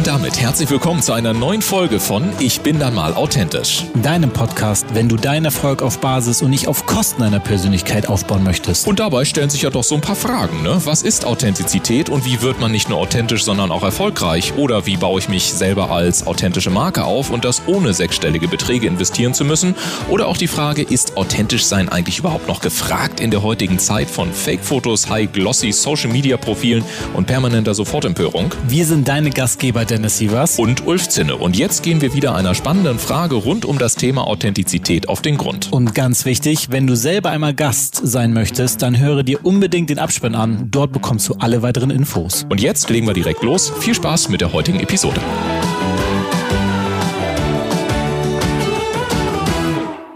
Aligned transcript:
Und 0.00 0.06
damit 0.06 0.40
herzlich 0.40 0.70
willkommen 0.70 1.02
zu 1.02 1.12
einer 1.12 1.34
neuen 1.34 1.60
Folge 1.60 2.00
von 2.00 2.24
Ich 2.38 2.62
bin 2.62 2.78
dann 2.78 2.94
mal 2.94 3.12
authentisch. 3.12 3.84
Deinem 4.02 4.30
Podcast, 4.30 4.86
wenn 4.94 5.10
du 5.10 5.16
deinen 5.16 5.44
Erfolg 5.44 5.82
auf 5.82 5.98
Basis 5.98 6.40
und 6.40 6.48
nicht 6.48 6.68
auf 6.68 6.86
Kosten 6.86 7.20
deiner 7.20 7.38
Persönlichkeit 7.38 8.08
aufbauen 8.08 8.42
möchtest. 8.42 8.88
Und 8.88 8.98
dabei 8.98 9.26
stellen 9.26 9.50
sich 9.50 9.60
ja 9.60 9.68
doch 9.68 9.84
so 9.84 9.94
ein 9.94 10.00
paar 10.00 10.16
Fragen, 10.16 10.62
ne? 10.62 10.80
Was 10.86 11.02
ist 11.02 11.26
Authentizität 11.26 12.08
und 12.08 12.24
wie 12.24 12.40
wird 12.40 12.60
man 12.60 12.72
nicht 12.72 12.88
nur 12.88 12.96
authentisch, 12.96 13.44
sondern 13.44 13.70
auch 13.70 13.82
erfolgreich? 13.82 14.54
Oder 14.56 14.86
wie 14.86 14.96
baue 14.96 15.18
ich 15.18 15.28
mich 15.28 15.52
selber 15.52 15.90
als 15.90 16.26
authentische 16.26 16.70
Marke 16.70 17.04
auf 17.04 17.28
und 17.28 17.44
das 17.44 17.60
ohne 17.66 17.92
sechsstellige 17.92 18.48
Beträge 18.48 18.86
investieren 18.86 19.34
zu 19.34 19.44
müssen? 19.44 19.74
Oder 20.08 20.28
auch 20.28 20.38
die 20.38 20.48
Frage, 20.48 20.80
ist 20.80 21.18
authentisch 21.18 21.66
sein 21.66 21.90
eigentlich 21.90 22.20
überhaupt 22.20 22.48
noch 22.48 22.62
gefragt 22.62 23.20
in 23.20 23.30
der 23.30 23.42
heutigen 23.42 23.78
Zeit 23.78 24.08
von 24.08 24.32
Fake-Fotos, 24.32 25.10
High-Glossy 25.10 25.72
Social-Media-Profilen 25.72 26.86
und 27.12 27.26
permanenter 27.26 27.74
Sofortempörung? 27.74 28.54
Wir 28.66 28.86
sind 28.86 29.06
deine 29.06 29.28
Gastgeber 29.28 29.89
Dennis 29.90 30.18
Sievers 30.18 30.58
und 30.60 30.86
Ulf 30.86 31.08
Zinne. 31.08 31.34
Und 31.34 31.58
jetzt 31.58 31.82
gehen 31.82 32.00
wir 32.00 32.14
wieder 32.14 32.36
einer 32.36 32.54
spannenden 32.54 33.00
Frage 33.00 33.34
rund 33.34 33.64
um 33.64 33.76
das 33.76 33.96
Thema 33.96 34.24
Authentizität 34.28 35.08
auf 35.08 35.20
den 35.20 35.36
Grund. 35.36 35.72
Und 35.72 35.96
ganz 35.96 36.24
wichtig, 36.24 36.70
wenn 36.70 36.86
du 36.86 36.94
selber 36.94 37.30
einmal 37.30 37.54
Gast 37.54 38.00
sein 38.04 38.32
möchtest, 38.32 38.82
dann 38.82 39.00
höre 39.00 39.24
dir 39.24 39.44
unbedingt 39.44 39.90
den 39.90 39.98
Abspann 39.98 40.36
an. 40.36 40.68
Dort 40.70 40.92
bekommst 40.92 41.28
du 41.28 41.34
alle 41.40 41.62
weiteren 41.62 41.90
Infos. 41.90 42.46
Und 42.48 42.60
jetzt 42.60 42.88
legen 42.88 43.08
wir 43.08 43.14
direkt 43.14 43.42
los. 43.42 43.72
Viel 43.80 43.94
Spaß 43.94 44.28
mit 44.28 44.40
der 44.40 44.52
heutigen 44.52 44.78
Episode. 44.78 45.20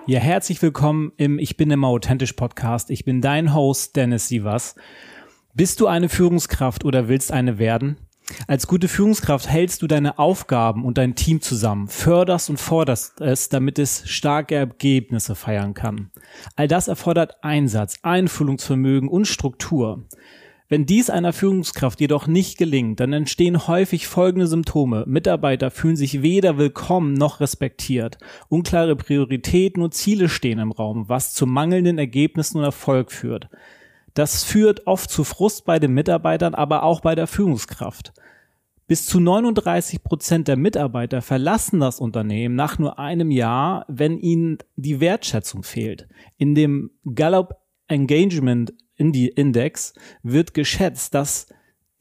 Ja, 0.06 0.20
herzlich 0.20 0.62
willkommen 0.62 1.12
im 1.16 1.40
Ich 1.40 1.56
bin 1.56 1.72
immer 1.72 1.88
authentisch 1.88 2.34
Podcast. 2.34 2.90
Ich 2.90 3.04
bin 3.04 3.20
dein 3.20 3.52
Host 3.52 3.96
Dennis 3.96 4.28
Sievers. 4.28 4.76
Bist 5.54 5.80
du 5.80 5.88
eine 5.88 6.08
Führungskraft 6.08 6.84
oder 6.84 7.08
willst 7.08 7.32
eine 7.32 7.58
werden? 7.58 7.96
Als 8.46 8.66
gute 8.66 8.88
Führungskraft 8.88 9.48
hältst 9.48 9.80
du 9.80 9.86
deine 9.86 10.18
Aufgaben 10.18 10.84
und 10.84 10.98
dein 10.98 11.14
Team 11.14 11.40
zusammen, 11.40 11.88
förderst 11.88 12.50
und 12.50 12.60
forderst 12.60 13.20
es, 13.22 13.48
damit 13.48 13.78
es 13.78 14.06
starke 14.06 14.54
Ergebnisse 14.54 15.34
feiern 15.34 15.72
kann. 15.72 16.10
All 16.54 16.68
das 16.68 16.88
erfordert 16.88 17.42
Einsatz, 17.42 17.96
Einfühlungsvermögen 18.02 19.08
und 19.08 19.26
Struktur. 19.26 20.04
Wenn 20.68 20.84
dies 20.84 21.08
einer 21.08 21.32
Führungskraft 21.32 22.00
jedoch 22.00 22.26
nicht 22.26 22.58
gelingt, 22.58 23.00
dann 23.00 23.12
entstehen 23.12 23.66
häufig 23.66 24.06
folgende 24.06 24.46
Symptome. 24.46 25.04
Mitarbeiter 25.06 25.70
fühlen 25.70 25.96
sich 25.96 26.22
weder 26.22 26.58
willkommen 26.58 27.14
noch 27.14 27.40
respektiert. 27.40 28.18
Unklare 28.48 28.96
Prioritäten 28.96 29.82
und 29.82 29.94
Ziele 29.94 30.28
stehen 30.28 30.58
im 30.58 30.72
Raum, 30.72 31.08
was 31.08 31.32
zu 31.32 31.46
mangelnden 31.46 31.98
Ergebnissen 31.98 32.58
und 32.58 32.64
Erfolg 32.64 33.10
führt. 33.12 33.48
Das 34.14 34.44
führt 34.44 34.86
oft 34.86 35.10
zu 35.10 35.24
Frust 35.24 35.64
bei 35.64 35.78
den 35.78 35.92
Mitarbeitern, 35.92 36.54
aber 36.54 36.82
auch 36.82 37.00
bei 37.00 37.14
der 37.14 37.26
Führungskraft. 37.26 38.12
Bis 38.86 39.06
zu 39.06 39.18
39 39.18 40.02
Prozent 40.02 40.46
der 40.46 40.56
Mitarbeiter 40.56 41.22
verlassen 41.22 41.80
das 41.80 42.00
Unternehmen 42.00 42.54
nach 42.54 42.78
nur 42.78 42.98
einem 42.98 43.30
Jahr, 43.30 43.86
wenn 43.88 44.18
ihnen 44.18 44.58
die 44.76 45.00
Wertschätzung 45.00 45.62
fehlt. 45.62 46.06
In 46.36 46.54
dem 46.54 46.90
Gallup 47.14 47.54
Engagement 47.88 48.74
Index 48.96 49.94
wird 50.22 50.52
geschätzt, 50.52 51.14
dass 51.14 51.46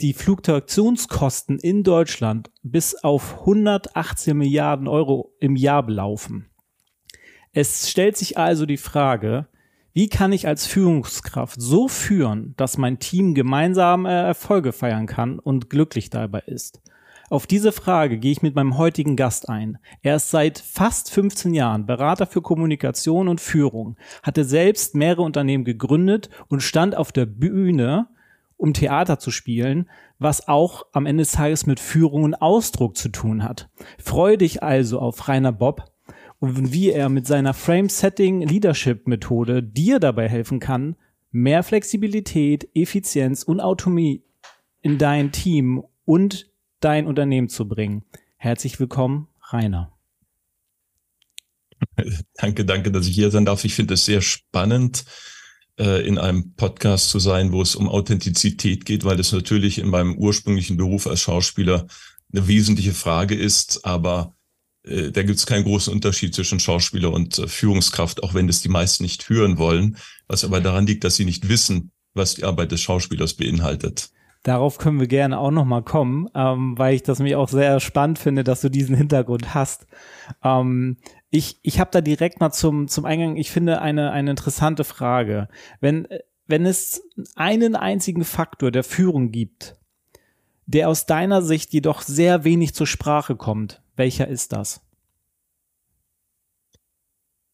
die 0.02 0.14
Fluktuationskosten 0.14 1.58
in 1.60 1.84
Deutschland 1.84 2.52
bis 2.64 2.96
auf 2.96 3.40
118 3.42 4.36
Milliarden 4.36 4.90
Euro 4.90 5.34
im 5.40 5.56
Jahr 5.56 5.86
belaufen. 5.86 6.50
Es 7.54 7.90
stellt 7.90 8.18
sich 8.18 8.38
also 8.38 8.66
die 8.66 8.78
Frage, 8.78 9.48
wie 9.94 10.10
kann 10.10 10.32
ich 10.32 10.48
als 10.48 10.66
Führungskraft 10.66 11.62
so 11.62 11.88
führen, 11.88 12.56
dass 12.58 12.80
mein 12.80 12.98
Team 12.98 13.36
gemeinsame 13.36 14.12
Erfolge 14.12 14.72
feiern 14.72 15.06
kann 15.06 15.38
und 15.38 15.70
glücklich 15.70 16.10
dabei 16.10 16.40
ist? 16.48 16.82
Auf 17.30 17.48
diese 17.48 17.72
Frage 17.72 18.18
gehe 18.18 18.32
ich 18.32 18.42
mit 18.42 18.56
meinem 18.56 18.78
heutigen 18.78 19.16
Gast 19.16 19.50
ein. 19.50 19.78
Er 20.02 20.16
ist 20.16 20.32
seit 20.32 20.58
fast 20.60 21.12
15 21.12 21.54
Jahren 21.54 21.86
Berater 21.86 22.26
für 22.26 22.42
Kommunikation 22.42 23.28
und 23.28 23.40
Führung, 23.40 23.96
hatte 24.24 24.44
selbst 24.46 24.96
mehrere 24.96 25.22
Unternehmen 25.22 25.64
gegründet 25.64 26.30
und 26.48 26.62
stand 26.62 26.96
auf 26.96 27.12
der 27.12 27.28
Bühne, 27.28 28.08
um 28.58 28.74
Theater 28.74 29.20
zu 29.20 29.30
spielen, 29.30 29.90
was 30.18 30.48
auch 30.48 30.88
am 30.92 31.06
Ende 31.06 31.22
des 31.22 31.34
Tages 31.34 31.66
mit 31.66 31.80
Führung 31.80 32.24
und 32.24 32.36
Ausdruck 32.36 32.98
zu 32.98 33.10
tun 33.10 33.44
hat. 33.44 33.70
Freue 34.04 34.38
dich 34.38 34.64
also 34.64 35.00
auf 35.00 35.28
Rainer 35.28 35.52
Bob, 35.52 35.93
und 36.44 36.74
wie 36.74 36.92
er 36.92 37.08
mit 37.08 37.26
seiner 37.26 37.54
Frame-Setting-Leadership-Methode 37.54 39.64
dir 39.64 40.02
dabei 40.02 40.28
helfen 40.28 40.60
kann, 40.60 40.98
mehr 41.32 41.64
Flexibilität, 41.64 42.68
Effizienz 42.76 43.44
und 43.44 43.62
Autonomie 43.62 44.26
in 44.82 44.98
dein 44.98 45.32
Team 45.32 45.86
und 46.04 46.52
dein 46.82 47.08
Unternehmen 47.08 47.48
zu 47.48 47.70
bringen. 47.70 48.04
Herzlich 48.36 48.78
willkommen, 48.78 49.30
Rainer. 49.54 49.98
Danke, 52.34 52.66
danke, 52.66 52.92
dass 52.92 53.08
ich 53.08 53.16
hier 53.16 53.32
sein 53.32 53.46
darf. 53.46 53.64
Ich 53.64 53.74
finde 53.74 53.94
es 53.94 54.04
sehr 54.04 54.22
spannend, 54.22 55.06
äh, 55.80 56.06
in 56.06 56.18
einem 56.18 56.56
Podcast 56.56 57.10
zu 57.10 57.20
sein, 57.20 57.54
wo 57.54 57.62
es 57.62 57.74
um 57.74 57.88
Authentizität 57.88 58.84
geht, 58.84 59.06
weil 59.06 59.16
das 59.16 59.32
natürlich 59.32 59.80
in 59.80 59.88
meinem 59.88 60.18
ursprünglichen 60.18 60.76
Beruf 60.76 61.08
als 61.08 61.22
Schauspieler 61.22 61.88
eine 62.34 62.50
wesentliche 62.50 62.94
Frage 62.94 63.36
ist, 63.36 63.86
aber 63.86 64.36
äh, 64.84 65.12
da 65.12 65.24
gibt 65.24 65.40
es 65.40 65.46
keinen 65.46 65.64
großen 65.64 65.94
Unterschied 65.94 66.36
zwischen 66.36 66.60
Schauspieler 66.60 67.12
und 67.12 67.38
äh, 67.40 67.48
Führungskraft, 67.48 68.24
auch 68.24 68.34
wenn 68.34 68.48
das 68.48 68.62
die 68.62 68.70
meisten 68.70 69.04
nicht 69.04 69.30
hören 69.30 69.58
wollen, 69.58 69.98
was 70.28 70.44
aber 70.44 70.62
daran 70.62 70.86
liegt, 70.86 71.04
dass 71.04 71.16
sie 71.16 71.26
nicht 71.26 71.50
wissen, 71.50 71.92
was 72.14 72.36
die 72.36 72.44
Arbeit 72.44 72.72
des 72.72 72.82
Schauspielers 72.82 73.34
beinhaltet. 73.34 74.10
Darauf 74.44 74.78
können 74.78 75.00
wir 75.00 75.08
gerne 75.08 75.40
auch 75.40 75.52
nochmal 75.52 75.84
kommen, 75.84 76.28
ähm, 76.36 76.78
weil 76.78 76.96
ich 76.96 77.04
das 77.04 77.20
mich 77.20 77.36
auch 77.36 77.48
sehr 77.48 77.80
spannend 77.80 78.20
finde, 78.20 78.44
dass 78.44 78.60
du 78.60 78.70
diesen 78.70 78.96
Hintergrund 78.96 79.54
hast. 79.54 79.88
Ähm, 80.44 80.98
ich 81.30 81.60
ich 81.64 81.80
habe 81.80 81.92
da 81.92 82.02
direkt 82.02 82.42
mal 82.42 82.52
zum, 82.52 82.90
zum 82.90 83.06
Eingang, 83.06 83.38
ich 83.38 83.52
finde 83.52 83.82
eine, 83.82 84.12
eine 84.12 84.32
interessante 84.32 84.84
Frage. 84.84 85.48
Wenn, 85.80 86.08
wenn 86.46 86.66
es 86.66 87.02
einen 87.36 87.78
einzigen 87.78 88.26
Faktor 88.26 88.70
der 88.70 88.84
Führung 88.84 89.32
gibt, 89.32 89.78
der 90.66 90.90
aus 90.90 91.06
deiner 91.06 91.42
Sicht 91.42 91.72
jedoch 91.74 92.02
sehr 92.02 92.44
wenig 92.44 92.74
zur 92.74 92.88
Sprache 92.88 93.38
kommt, 93.38 93.83
welcher 93.96 94.28
ist 94.28 94.52
das? 94.52 94.82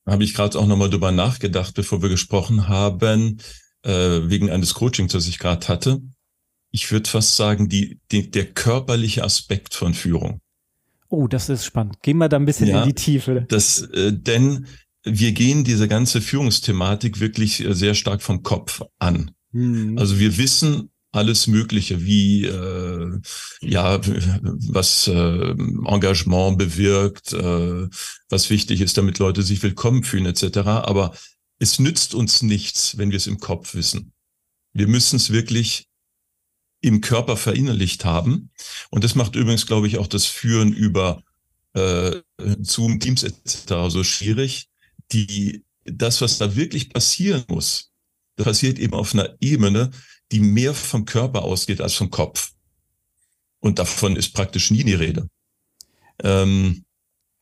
Habe 0.05 0.23
ich 0.23 0.33
gerade 0.33 0.57
auch 0.57 0.65
nochmal 0.65 0.89
drüber 0.89 1.11
nachgedacht, 1.11 1.75
bevor 1.75 2.01
wir 2.01 2.09
gesprochen 2.09 2.67
haben, 2.67 3.39
äh, 3.83 3.91
wegen 3.91 4.49
eines 4.49 4.73
Coachings, 4.73 5.13
das 5.13 5.27
ich 5.27 5.39
gerade 5.39 5.67
hatte. 5.67 6.01
Ich 6.71 6.91
würde 6.91 7.09
fast 7.09 7.35
sagen, 7.35 7.69
die, 7.69 7.99
die, 8.11 8.29
der 8.29 8.45
körperliche 8.45 9.23
Aspekt 9.23 9.73
von 9.73 9.93
Führung. 9.93 10.41
Oh, 11.09 11.27
das 11.27 11.49
ist 11.49 11.65
spannend. 11.65 12.01
Gehen 12.01 12.17
wir 12.17 12.29
da 12.29 12.37
ein 12.37 12.45
bisschen 12.45 12.67
ja, 12.67 12.81
in 12.81 12.89
die 12.89 12.93
Tiefe. 12.93 13.45
Das, 13.49 13.81
äh, 13.81 14.13
denn 14.13 14.67
wir 15.03 15.31
gehen 15.31 15.63
diese 15.63 15.87
ganze 15.87 16.21
Führungsthematik 16.21 17.19
wirklich 17.19 17.63
äh, 17.63 17.73
sehr 17.73 17.95
stark 17.95 18.21
vom 18.21 18.43
Kopf 18.43 18.83
an. 18.99 19.31
Hm. 19.51 19.97
Also 19.97 20.19
wir 20.19 20.37
wissen, 20.37 20.91
alles 21.11 21.47
Mögliche, 21.47 22.03
wie 22.03 22.45
äh, 22.45 23.19
ja, 23.61 23.99
was 24.03 25.07
äh, 25.07 25.49
Engagement 25.51 26.57
bewirkt, 26.57 27.33
äh, 27.33 27.87
was 28.29 28.49
wichtig 28.49 28.81
ist, 28.81 28.97
damit 28.97 29.19
Leute 29.19 29.41
sich 29.41 29.63
willkommen 29.63 30.03
fühlen, 30.03 30.27
etc. 30.27 30.57
Aber 30.59 31.13
es 31.57 31.79
nützt 31.79 32.13
uns 32.13 32.41
nichts, 32.41 32.97
wenn 32.97 33.11
wir 33.11 33.17
es 33.17 33.27
im 33.27 33.39
Kopf 33.39 33.73
wissen. 33.73 34.13
Wir 34.73 34.87
müssen 34.87 35.15
es 35.15 35.31
wirklich 35.31 35.87
im 36.81 37.01
Körper 37.01 37.35
verinnerlicht 37.35 38.05
haben. 38.05 38.51
Und 38.89 39.03
das 39.03 39.15
macht 39.15 39.35
übrigens, 39.35 39.65
glaube 39.65 39.87
ich, 39.87 39.97
auch 39.97 40.07
das 40.07 40.25
Führen 40.25 40.73
über 40.73 41.23
äh, 41.73 42.21
Zoom, 42.61 42.99
Teams 42.99 43.23
etc. 43.23 43.89
so 43.89 44.03
schwierig. 44.03 44.69
Die, 45.11 45.65
das, 45.83 46.21
was 46.21 46.37
da 46.37 46.55
wirklich 46.55 46.91
passieren 46.91 47.43
muss, 47.47 47.88
das 48.39 48.45
passiert 48.45 48.79
eben 48.79 48.93
auf 48.93 49.13
einer 49.13 49.35
Ebene, 49.41 49.91
die 50.31 50.39
mehr 50.39 50.73
vom 50.73 51.03
Körper 51.03 51.43
ausgeht 51.43 51.81
als 51.81 51.93
vom 51.93 52.09
Kopf. 52.09 52.51
Und 53.59 53.79
davon 53.79 54.15
ist 54.15 54.33
praktisch 54.33 54.71
nie 54.71 54.85
die 54.85 54.93
Rede. 54.93 55.27
Ähm, 56.23 56.85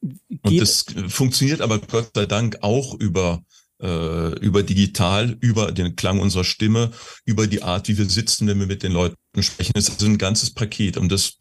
und 0.01 0.59
das 0.59 0.85
funktioniert 1.07 1.61
aber 1.61 1.77
Gott 1.79 2.09
sei 2.15 2.25
Dank 2.25 2.57
auch 2.61 2.95
über 2.95 3.43
äh, 3.79 4.39
über 4.39 4.63
digital, 4.63 5.37
über 5.39 5.71
den 5.71 5.95
Klang 5.95 6.19
unserer 6.19 6.43
Stimme, 6.43 6.89
über 7.25 7.45
die 7.45 7.61
Art, 7.61 7.87
wie 7.87 7.97
wir 7.97 8.09
sitzen, 8.09 8.47
wenn 8.47 8.59
wir 8.59 8.65
mit 8.65 8.81
den 8.81 8.91
Leuten 8.91 9.15
sprechen. 9.39 9.73
Es 9.75 9.87
ist 9.87 9.95
also 9.95 10.07
ein 10.07 10.17
ganzes 10.17 10.51
Paket 10.51 10.97
und 10.97 11.11
das 11.11 11.37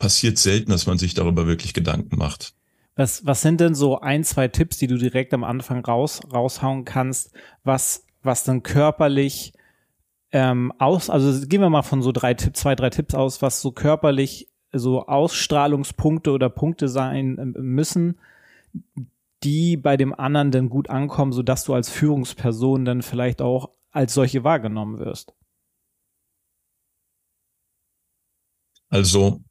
passiert 0.00 0.38
selten, 0.38 0.72
dass 0.72 0.86
man 0.86 0.98
sich 0.98 1.14
darüber 1.14 1.46
wirklich 1.46 1.72
Gedanken 1.72 2.16
macht. 2.16 2.54
Was, 2.96 3.24
was 3.24 3.42
sind 3.42 3.60
denn 3.60 3.76
so 3.76 4.00
ein, 4.00 4.24
zwei 4.24 4.48
Tipps, 4.48 4.76
die 4.78 4.88
du 4.88 4.98
direkt 4.98 5.32
am 5.32 5.44
Anfang 5.44 5.84
raus, 5.84 6.20
raushauen 6.32 6.84
kannst, 6.84 7.30
was, 7.62 8.04
was 8.22 8.44
dann 8.44 8.62
körperlich 8.62 9.52
ähm, 10.30 10.72
aus, 10.78 11.10
also 11.10 11.46
gehen 11.46 11.60
wir 11.60 11.70
mal 11.70 11.82
von 11.82 12.02
so 12.02 12.12
drei 12.12 12.34
Tipps, 12.34 12.60
zwei, 12.60 12.74
drei 12.74 12.90
Tipps 12.90 13.14
aus, 13.14 13.42
was 13.42 13.60
so 13.60 13.72
körperlich 13.72 14.48
so 14.72 15.06
Ausstrahlungspunkte 15.06 16.30
oder 16.30 16.48
Punkte 16.48 16.88
sein 16.88 17.38
äh, 17.38 17.44
müssen, 17.60 18.18
die 19.42 19.76
bei 19.76 19.96
dem 19.96 20.14
anderen 20.14 20.50
dann 20.50 20.70
gut 20.70 20.88
ankommen, 20.88 21.32
sodass 21.32 21.64
du 21.64 21.74
als 21.74 21.90
Führungsperson 21.90 22.84
dann 22.84 23.02
vielleicht 23.02 23.42
auch 23.42 23.70
als 23.90 24.14
solche 24.14 24.44
wahrgenommen 24.44 24.98
wirst. 24.98 25.34
Also 28.88 29.42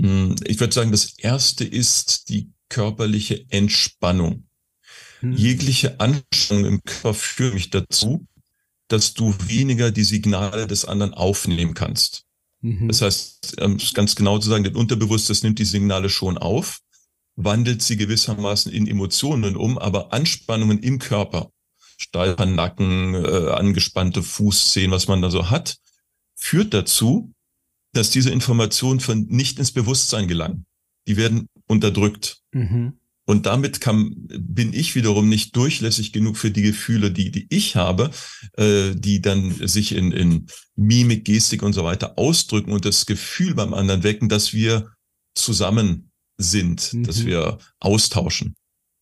Hm, 0.00 0.36
ich 0.44 0.58
würde 0.60 0.72
sagen, 0.72 0.92
das 0.92 1.18
erste 1.18 1.64
ist 1.64 2.30
die 2.30 2.52
körperliche 2.68 3.44
Entspannung. 3.50 4.48
Hm. 5.20 5.32
Jegliche 5.32 6.00
Anspannung 6.00 6.64
im 6.64 6.84
Körper 6.84 7.14
führt 7.14 7.54
mich 7.54 7.70
dazu, 7.70 8.26
dass 8.88 9.14
du 9.14 9.34
weniger 9.46 9.90
die 9.90 10.04
Signale 10.04 10.66
des 10.66 10.84
anderen 10.84 11.14
aufnehmen 11.14 11.74
kannst. 11.74 12.24
Mhm. 12.60 12.88
Das 12.88 13.02
heißt, 13.02 13.56
ähm, 13.58 13.78
ganz 13.94 14.16
genau 14.16 14.38
zu 14.38 14.48
sagen, 14.48 14.64
das 14.64 14.74
Unterbewusstes 14.74 15.42
nimmt 15.42 15.58
die 15.58 15.64
Signale 15.64 16.10
schon 16.10 16.36
auf, 16.38 16.80
wandelt 17.36 17.82
sie 17.82 17.96
gewissermaßen 17.96 18.72
in 18.72 18.86
Emotionen 18.86 19.56
um, 19.56 19.78
aber 19.78 20.12
Anspannungen 20.12 20.80
im 20.80 20.98
Körper, 20.98 21.50
steifer 21.96 22.46
Nacken, 22.46 23.14
äh, 23.14 23.50
angespannte 23.50 24.22
Fußzehen, 24.22 24.90
was 24.90 25.08
man 25.08 25.22
da 25.22 25.30
so 25.30 25.50
hat, 25.50 25.78
führt 26.34 26.74
dazu, 26.74 27.32
dass 27.92 28.10
diese 28.10 28.30
Informationen 28.30 29.00
von 29.00 29.26
nicht 29.28 29.58
ins 29.58 29.72
Bewusstsein 29.72 30.28
gelangen. 30.28 30.66
Die 31.06 31.16
werden 31.16 31.48
unterdrückt. 31.66 32.40
Mhm. 32.52 32.99
Und 33.30 33.46
damit 33.46 33.80
kann, 33.80 34.12
bin 34.16 34.72
ich 34.72 34.96
wiederum 34.96 35.28
nicht 35.28 35.54
durchlässig 35.54 36.12
genug 36.12 36.36
für 36.36 36.50
die 36.50 36.62
Gefühle, 36.62 37.12
die, 37.12 37.30
die 37.30 37.46
ich 37.48 37.76
habe, 37.76 38.10
äh, 38.56 38.90
die 38.96 39.20
dann 39.20 39.54
sich 39.68 39.94
in, 39.94 40.10
in 40.10 40.48
Mimik, 40.74 41.26
Gestik 41.26 41.62
und 41.62 41.72
so 41.72 41.84
weiter 41.84 42.18
ausdrücken 42.18 42.72
und 42.72 42.84
das 42.84 43.06
Gefühl 43.06 43.54
beim 43.54 43.72
anderen 43.72 44.02
wecken, 44.02 44.28
dass 44.28 44.52
wir 44.52 44.90
zusammen 45.36 46.10
sind, 46.38 46.92
mhm. 46.92 47.04
dass 47.04 47.24
wir 47.24 47.58
austauschen. 47.78 48.56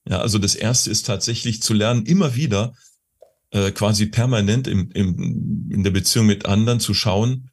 Ja, 0.07 0.21
also 0.21 0.37
das 0.37 0.55
erste 0.55 0.91
ist 0.91 1.07
tatsächlich 1.07 1.63
zu 1.63 1.73
lernen, 1.73 2.05
immer 2.05 2.37
wieder 2.37 2.75
äh, 3.53 3.71
quasi 3.71 4.09
permanent 4.09 4.69
im, 4.69 4.91
im, 4.91 5.71
in 5.73 5.85
der 5.85 5.91
Beziehung 5.91 6.27
mit 6.27 6.45
anderen 6.45 6.81
zu 6.81 6.93
schauen, 6.93 7.49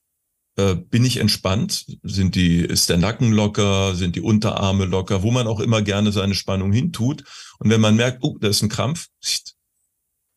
äh, 0.58 0.76
bin 0.76 1.04
ich 1.04 1.18
entspannt? 1.18 1.86
Sind 2.04 2.36
die, 2.36 2.60
ist 2.60 2.90
der 2.90 2.98
Nacken 2.98 3.32
locker? 3.32 3.96
Sind 3.96 4.16
die 4.16 4.22
Unterarme 4.22 4.86
locker? 4.86 5.24
Wo 5.24 5.32
man 5.32 5.48
auch 5.48 5.60
immer 5.60 5.82
gerne 5.82 6.12
seine 6.12 6.36
Spannung 6.36 6.72
hintut. 6.72 7.24
Und 7.60 7.70
wenn 7.70 7.82
man 7.82 7.96
merkt, 7.96 8.24
oh, 8.24 8.38
da 8.40 8.48
ist 8.48 8.62
ein 8.62 8.70
Krampf, 8.70 9.08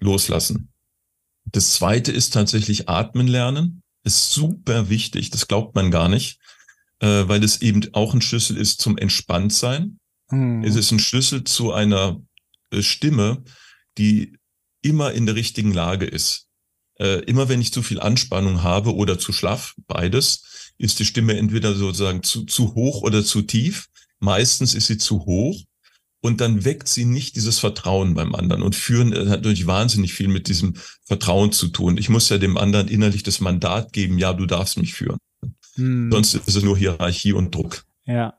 loslassen. 0.00 0.73
Das 1.44 1.75
zweite 1.75 2.12
ist 2.12 2.32
tatsächlich 2.32 2.88
atmen 2.88 3.29
lernen. 3.29 3.82
Ist 4.05 4.32
super 4.32 4.88
wichtig. 4.88 5.31
Das 5.31 5.49
glaubt 5.49 5.75
man 5.75 5.91
gar 5.91 6.09
nicht, 6.09 6.41
äh, 7.00 7.26
weil 7.26 7.43
es 7.43 7.62
eben 7.62 7.88
auch 7.94 8.15
ein 8.15 8.20
Schlüssel 8.20 8.56
ist 8.56 8.81
zum 8.81 8.97
Entspanntsein. 8.97 9.99
Hm. 10.31 10.62
Es 10.62 10.76
ist 10.76 10.93
ein 10.93 11.00
Schlüssel 11.00 11.44
zu 11.44 11.73
einer 11.73 12.20
äh, 12.70 12.82
Stimme, 12.82 13.43
die 13.99 14.37
immer 14.82 15.12
in 15.12 15.26
der 15.26 15.35
richtigen 15.35 15.73
Lage 15.73 16.06
ist 16.06 16.48
äh, 16.99 17.21
immer 17.25 17.49
wenn 17.49 17.61
ich 17.61 17.73
zu 17.73 17.83
viel 17.83 18.00
Anspannung 18.00 18.62
habe 18.62 18.95
oder 18.95 19.19
zu 19.19 19.33
schlaff, 19.33 19.75
beides, 19.87 20.73
ist 20.79 20.99
die 20.99 21.05
Stimme 21.05 21.37
entweder 21.37 21.75
sozusagen 21.75 22.23
zu, 22.23 22.45
zu 22.45 22.75
hoch 22.75 23.03
oder 23.03 23.25
zu 23.25 23.43
tief. 23.43 23.89
Meistens 24.21 24.75
ist 24.75 24.87
sie 24.87 24.99
zu 24.99 25.25
hoch 25.27 25.62
und 26.21 26.41
dann 26.41 26.65
weckt 26.65 26.89
sie 26.89 27.05
nicht 27.05 27.37
dieses 27.37 27.59
Vertrauen 27.59 28.15
beim 28.15 28.35
anderen 28.35 28.62
und 28.62 28.75
führen 28.75 29.12
äh, 29.12 29.27
hat 29.29 29.43
natürlich 29.43 29.67
wahnsinnig 29.67 30.12
viel 30.12 30.29
mit 30.29 30.49
diesem 30.49 30.75
Vertrauen 31.05 31.53
zu 31.53 31.69
tun. 31.69 31.97
Ich 31.97 32.09
muss 32.09 32.29
ja 32.29 32.39
dem 32.39 32.56
anderen 32.56 32.89
innerlich 32.89 33.23
das 33.23 33.41
Mandat 33.41 33.93
geben, 33.93 34.19
ja, 34.19 34.33
du 34.33 34.47
darfst 34.47 34.79
mich 34.79 34.94
führen. 34.94 35.19
Hm. 35.75 36.11
Sonst 36.11 36.35
ist 36.35 36.56
es 36.56 36.62
nur 36.62 36.77
Hierarchie 36.77 37.33
und 37.33 37.55
Druck. 37.55 37.85
Ja. 38.05 38.35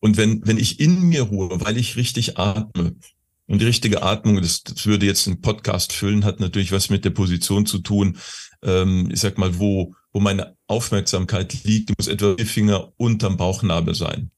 Und 0.00 0.16
wenn, 0.16 0.46
wenn 0.46 0.58
ich 0.58 0.80
in 0.80 1.02
mir 1.02 1.22
ruhe, 1.22 1.60
weil 1.60 1.76
ich 1.76 1.96
richtig 1.96 2.38
atme, 2.38 2.96
und 3.46 3.60
die 3.60 3.66
richtige 3.66 4.02
Atmung, 4.02 4.40
das, 4.40 4.62
das 4.64 4.86
würde 4.86 5.06
jetzt 5.06 5.26
einen 5.26 5.40
Podcast 5.40 5.92
füllen, 5.92 6.24
hat 6.24 6.40
natürlich 6.40 6.72
was 6.72 6.90
mit 6.90 7.04
der 7.04 7.10
Position 7.10 7.64
zu 7.64 7.78
tun. 7.78 8.18
Ähm, 8.62 9.08
ich 9.12 9.20
sag 9.20 9.38
mal, 9.38 9.58
wo, 9.58 9.94
wo 10.12 10.20
meine 10.20 10.56
Aufmerksamkeit 10.66 11.64
liegt, 11.64 11.96
muss 11.96 12.08
etwa 12.08 12.34
die 12.34 12.44
Finger 12.44 12.92
unterm 12.96 13.36
Bauchnabel 13.36 13.94
sein. 13.94 14.30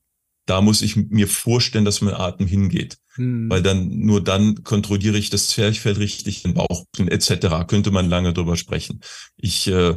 Da 0.44 0.60
muss 0.60 0.82
ich 0.82 0.96
mir 0.96 1.28
vorstellen, 1.28 1.84
dass 1.84 2.00
mein 2.00 2.14
Atem 2.14 2.46
hingeht. 2.46 2.98
Hm. 3.14 3.50
Weil 3.50 3.62
dann, 3.62 3.98
nur 3.98 4.22
dann 4.22 4.62
kontrolliere 4.62 5.18
ich 5.18 5.30
das 5.30 5.48
Zwerchfell 5.48 5.94
richtig, 5.94 6.42
den 6.42 6.54
Bauch 6.54 6.84
etc. 6.96 7.66
Könnte 7.66 7.90
man 7.90 8.08
lange 8.08 8.32
drüber 8.32 8.56
sprechen. 8.56 9.00
Ich 9.36 9.66
äh, 9.68 9.96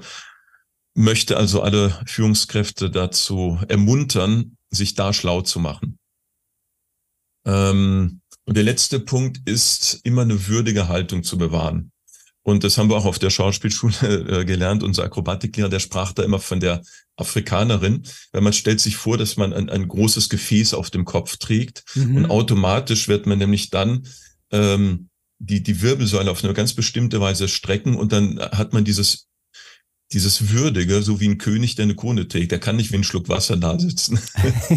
möchte 0.93 1.37
also 1.37 1.61
alle 1.61 1.97
Führungskräfte 2.05 2.89
dazu 2.89 3.59
ermuntern, 3.67 4.57
sich 4.69 4.93
da 4.95 5.13
schlau 5.13 5.41
zu 5.41 5.59
machen. 5.59 5.97
Ähm, 7.45 8.20
und 8.45 8.57
der 8.57 8.63
letzte 8.63 8.99
Punkt 8.99 9.39
ist, 9.45 9.99
immer 10.03 10.23
eine 10.23 10.47
würdige 10.47 10.88
Haltung 10.88 11.23
zu 11.23 11.38
bewahren. 11.38 11.91
Und 12.43 12.63
das 12.63 12.77
haben 12.77 12.89
wir 12.89 12.97
auch 12.97 13.05
auf 13.05 13.19
der 13.19 13.29
Schauspielschule 13.29 13.93
äh, 14.41 14.45
gelernt. 14.45 14.83
Unser 14.83 15.03
Akrobatiklehrer, 15.03 15.69
der 15.69 15.79
sprach 15.79 16.11
da 16.11 16.23
immer 16.23 16.39
von 16.39 16.59
der 16.59 16.81
Afrikanerin, 17.15 18.03
weil 18.31 18.41
man 18.41 18.53
stellt 18.53 18.79
sich 18.79 18.97
vor, 18.97 19.17
dass 19.17 19.38
man 19.38 19.53
ein, 19.53 19.69
ein 19.69 19.88
großes 19.88 20.29
Gefäß 20.29 20.73
auf 20.73 20.89
dem 20.89 21.05
Kopf 21.05 21.38
trägt 21.38 21.83
mhm. 21.93 22.15
und 22.17 22.25
automatisch 22.31 23.07
wird 23.07 23.27
man 23.27 23.38
nämlich 23.38 23.69
dann 23.69 24.07
ähm, 24.51 25.09
die, 25.37 25.61
die 25.61 25.81
Wirbelsäule 25.81 26.31
auf 26.31 26.44
eine 26.44 26.53
ganz 26.53 26.73
bestimmte 26.73 27.21
Weise 27.21 27.47
strecken 27.47 27.95
und 27.95 28.11
dann 28.11 28.39
hat 28.39 28.73
man 28.73 28.85
dieses 28.85 29.27
dieses 30.13 30.49
Würdige, 30.49 31.01
so 31.01 31.19
wie 31.19 31.27
ein 31.29 31.37
König, 31.37 31.75
der 31.75 31.83
eine 31.83 31.95
Krone 31.95 32.27
trägt. 32.27 32.51
Der 32.51 32.59
kann 32.59 32.75
nicht 32.75 32.91
wie 32.91 32.97
ein 32.97 33.03
Schluck 33.03 33.29
Wasser 33.29 33.55
da 33.55 33.79
sitzen. 33.79 34.19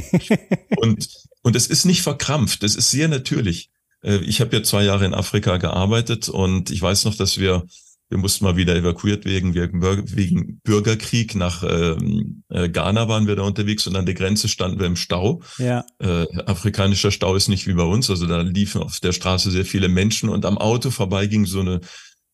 und 0.76 1.08
und 1.44 1.54
es 1.54 1.66
ist 1.66 1.84
nicht 1.84 2.02
verkrampft, 2.02 2.64
es 2.64 2.74
ist 2.74 2.90
sehr 2.90 3.06
natürlich. 3.06 3.70
Äh, 4.02 4.16
ich 4.16 4.40
habe 4.40 4.56
ja 4.56 4.62
zwei 4.62 4.82
Jahre 4.82 5.04
in 5.04 5.14
Afrika 5.14 5.58
gearbeitet 5.58 6.28
und 6.28 6.70
ich 6.70 6.80
weiß 6.80 7.04
noch, 7.04 7.14
dass 7.14 7.38
wir, 7.38 7.64
wir 8.08 8.18
mussten 8.18 8.44
mal 8.44 8.56
wieder 8.56 8.74
evakuiert 8.74 9.26
wegen, 9.26 9.54
wegen 9.54 10.60
Bürgerkrieg 10.64 11.34
nach 11.34 11.62
ähm, 11.62 12.44
äh, 12.48 12.70
Ghana 12.70 13.08
waren 13.08 13.26
wir 13.26 13.36
da 13.36 13.42
unterwegs 13.42 13.86
und 13.86 13.94
an 13.94 14.06
der 14.06 14.14
Grenze 14.14 14.48
standen 14.48 14.78
wir 14.78 14.86
im 14.86 14.96
Stau. 14.96 15.42
Ja. 15.58 15.84
Äh, 15.98 16.26
afrikanischer 16.46 17.10
Stau 17.10 17.36
ist 17.36 17.48
nicht 17.48 17.66
wie 17.66 17.74
bei 17.74 17.84
uns, 17.84 18.08
also 18.08 18.26
da 18.26 18.40
liefen 18.40 18.82
auf 18.82 19.00
der 19.00 19.12
Straße 19.12 19.50
sehr 19.50 19.66
viele 19.66 19.88
Menschen 19.88 20.30
und 20.30 20.46
am 20.46 20.56
Auto 20.56 20.90
vorbei 20.90 21.26
ging 21.26 21.44
so 21.44 21.60
eine, 21.60 21.80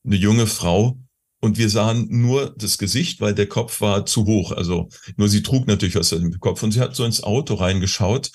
eine 0.05 0.17
junge 0.17 0.47
Frau, 0.47 1.01
und 1.43 1.57
wir 1.57 1.71
sahen 1.71 2.07
nur 2.11 2.55
das 2.59 2.77
Gesicht, 2.77 3.23
weil 3.23 3.35
der 3.35 3.47
Kopf 3.47 3.81
war 3.81 4.05
zu 4.05 4.27
hoch. 4.27 4.53
Also 4.53 4.91
nur 5.17 5.27
sie 5.31 5.43
trug 5.43 5.67
natürlich 5.67 5.95
was 5.95 6.13
im 6.13 6.39
Kopf 6.39 6.63
und 6.63 6.73
sie 6.73 6.81
hat 6.81 6.95
so 6.95 7.05
ins 7.07 7.23
Auto 7.23 7.55
reingeschaut 7.55 8.31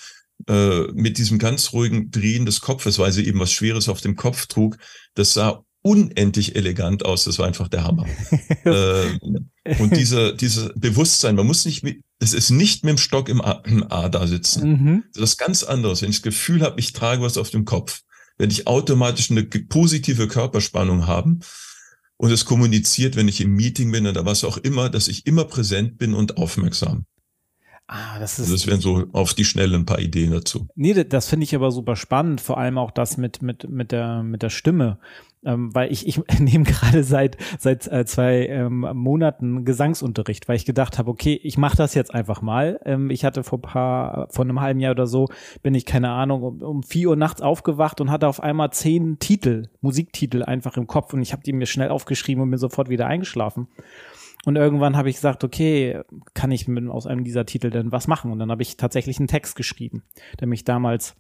äh, 0.48 0.84
mit 0.94 1.18
diesem 1.18 1.40
ganz 1.40 1.74
ruhigen 1.74 2.12
Drehen 2.12 2.46
des 2.46 2.62
Kopfes, 2.62 3.00
weil 3.00 3.12
sie 3.12 3.26
eben 3.26 3.40
was 3.40 3.52
Schweres 3.52 3.90
auf 3.90 4.02
dem 4.02 4.16
Kopf 4.16 4.46
trug. 4.48 4.78
Das 5.14 5.34
sah 5.34 5.64
unendlich 5.82 6.56
elegant 6.56 7.06
aus. 7.06 7.26
Das 7.26 7.38
war 7.38 7.46
einfach 7.46 7.68
der 7.68 7.84
Hammer. 7.84 8.06
äh, 8.66 9.20
und 9.80 9.96
diese, 9.96 10.36
diese 10.36 10.74
Bewusstsein, 10.76 11.36
man 11.36 11.46
muss 11.46 11.64
nicht 11.66 11.84
mit, 11.84 12.02
es 12.20 12.34
ist 12.34 12.50
nicht 12.50 12.84
mit 12.84 12.92
dem 12.92 12.98
Stock 12.98 13.30
im 13.30 13.40
A, 13.40 13.62
im 13.66 13.84
A 13.92 14.10
da 14.10 14.26
sitzen. 14.26 14.70
Mhm. 14.70 15.04
Das 15.14 15.32
ist 15.32 15.38
ganz 15.38 15.64
anderes. 15.64 16.02
Wenn 16.02 16.10
ich 16.10 16.18
das 16.18 16.24
Gefühl 16.24 16.64
habe, 16.64 16.80
ich 16.80 16.94
trage 16.94 17.22
was 17.22 17.38
auf 17.38 17.52
dem 17.52 17.66
Kopf, 17.66 18.02
wenn 18.38 18.50
ich 18.50 18.68
automatisch 18.68 19.30
eine 19.30 19.44
positive 19.44 20.28
Körperspannung 20.28 21.06
haben 21.08 21.42
und 22.18 22.32
es 22.32 22.46
kommuniziert, 22.46 23.16
wenn 23.16 23.28
ich 23.28 23.42
im 23.42 23.54
Meeting 23.54 23.92
bin 23.92 24.08
oder 24.08 24.26
was 24.26 24.44
auch 24.44 24.58
immer, 24.58 24.90
dass 24.90 25.08
ich 25.08 25.28
immer 25.28 25.46
präsent 25.46 25.98
bin 25.98 26.14
und 26.14 26.38
aufmerksam. 26.38 27.06
Ah, 27.88 28.18
das 28.20 28.40
ist. 28.40 28.52
Also 28.52 28.54
das 28.54 28.68
wären 28.68 28.82
so 28.82 29.06
auf 29.14 29.34
die 29.34 29.46
Schnelle 29.46 29.76
ein 29.76 29.86
paar 29.86 30.00
Ideen 30.00 30.32
dazu. 30.32 30.68
Nee, 30.76 31.04
das 31.04 31.30
finde 31.30 31.44
ich 31.44 31.54
aber 31.54 31.72
super 31.72 31.96
spannend, 31.96 32.42
vor 32.42 32.58
allem 32.58 32.78
auch 32.80 32.92
das 32.92 33.18
mit, 33.18 33.42
mit, 33.44 33.70
mit 33.70 33.92
der, 33.92 34.24
mit 34.24 34.42
der 34.42 34.50
Stimme. 34.50 34.98
Ähm, 35.46 35.76
weil 35.76 35.92
ich, 35.92 36.08
ich 36.08 36.20
nehme 36.40 36.64
gerade 36.66 37.04
seit, 37.04 37.38
seit 37.60 37.88
äh, 37.88 38.04
zwei 38.06 38.48
ähm, 38.48 38.80
Monaten 38.94 39.64
Gesangsunterricht, 39.64 40.48
weil 40.48 40.56
ich 40.56 40.66
gedacht 40.66 40.98
habe, 40.98 41.12
okay, 41.12 41.40
ich 41.44 41.60
mache 41.60 41.78
das 41.78 41.94
jetzt 41.94 42.12
einfach 42.12 42.42
mal. 42.42 42.80
Ähm, 42.84 43.12
ich 43.12 43.24
hatte 43.24 43.44
vor 43.44 43.62
paar, 43.62 44.28
vor 44.32 44.44
einem 44.44 44.60
halben 44.62 44.80
Jahr 44.80 44.92
oder 44.92 45.06
so, 45.06 45.28
bin 45.62 45.76
ich, 45.76 45.86
keine 45.86 46.10
Ahnung, 46.10 46.42
um, 46.42 46.62
um 46.64 46.84
vier 46.84 47.10
Uhr 47.10 47.16
nachts 47.16 47.42
aufgewacht 47.42 48.02
und 48.02 48.10
hatte 48.10 48.28
auf 48.28 48.42
einmal 48.42 48.72
zehn 48.72 49.20
Titel, 49.20 49.70
Musiktitel 49.82 50.42
einfach 50.42 50.78
im 50.78 50.88
Kopf 50.88 51.14
und 51.14 51.22
ich 51.22 51.32
habe 51.32 51.44
die 51.44 51.54
mir 51.54 51.68
schnell 51.68 51.90
aufgeschrieben 51.90 52.42
und 52.42 52.50
bin 52.50 52.58
sofort 52.58 52.90
wieder 52.90 53.06
eingeschlafen. 53.06 53.68
Und 54.46 54.56
irgendwann 54.56 54.96
habe 54.96 55.10
ich 55.10 55.16
gesagt, 55.16 55.44
okay, 55.44 56.02
kann 56.34 56.52
ich 56.52 56.68
mit, 56.68 56.88
aus 56.88 57.08
einem 57.08 57.24
dieser 57.24 57.46
Titel 57.46 57.72
denn 57.72 57.92
was 57.92 58.08
machen? 58.08 58.32
Und 58.32 58.40
dann 58.40 58.52
habe 58.52 58.62
ich 58.62 58.78
tatsächlich 58.78 59.18
einen 59.18 59.28
Text 59.28 59.56
geschrieben, 59.56 60.04
der 60.40 60.48
mich 60.48 60.64
damals 60.64 61.16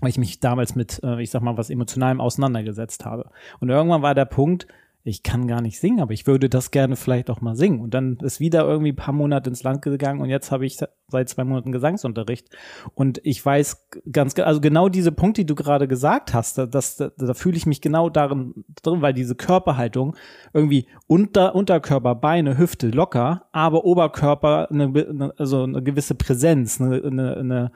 weil 0.00 0.10
ich 0.10 0.18
mich 0.18 0.40
damals 0.40 0.74
mit, 0.74 1.00
äh, 1.04 1.22
ich 1.22 1.30
sag 1.30 1.42
mal, 1.42 1.56
was 1.56 1.70
Emotionalem 1.70 2.20
auseinandergesetzt 2.20 3.04
habe. 3.04 3.30
Und 3.60 3.68
irgendwann 3.68 4.02
war 4.02 4.16
der 4.16 4.24
Punkt, 4.24 4.66
ich 5.04 5.24
kann 5.24 5.48
gar 5.48 5.60
nicht 5.60 5.80
singen, 5.80 6.00
aber 6.00 6.12
ich 6.12 6.26
würde 6.26 6.48
das 6.48 6.70
gerne 6.70 6.94
vielleicht 6.94 7.28
auch 7.28 7.40
mal 7.40 7.56
singen. 7.56 7.80
Und 7.80 7.92
dann 7.92 8.18
ist 8.18 8.38
wieder 8.38 8.64
irgendwie 8.64 8.92
ein 8.92 8.96
paar 8.96 9.14
Monate 9.14 9.50
ins 9.50 9.64
Land 9.64 9.82
gegangen 9.82 10.20
und 10.20 10.30
jetzt 10.30 10.52
habe 10.52 10.64
ich 10.64 10.78
seit 11.08 11.28
zwei 11.28 11.42
Monaten 11.44 11.72
Gesangsunterricht. 11.72 12.48
Und 12.94 13.20
ich 13.24 13.44
weiß 13.44 13.88
ganz, 14.10 14.38
also 14.38 14.60
genau 14.60 14.88
diese 14.88 15.10
Punkte, 15.10 15.42
die 15.42 15.46
du 15.46 15.56
gerade 15.56 15.88
gesagt 15.88 16.34
hast, 16.34 16.56
da, 16.56 16.66
das, 16.66 16.96
da, 16.96 17.10
da 17.16 17.34
fühle 17.34 17.56
ich 17.56 17.66
mich 17.66 17.80
genau 17.80 18.10
darin 18.10 18.64
drin, 18.82 19.02
weil 19.02 19.12
diese 19.12 19.34
Körperhaltung 19.34 20.16
irgendwie 20.52 20.86
unter, 21.08 21.54
Unterkörper, 21.56 22.14
Beine, 22.14 22.56
Hüfte 22.56 22.88
locker, 22.88 23.48
aber 23.50 23.84
Oberkörper 23.84 24.70
eine, 24.70 24.84
eine 24.84 25.34
also 25.36 25.64
eine 25.64 25.82
gewisse 25.82 26.14
Präsenz, 26.14 26.80
eine, 26.80 27.02
eine, 27.02 27.36
eine 27.36 27.72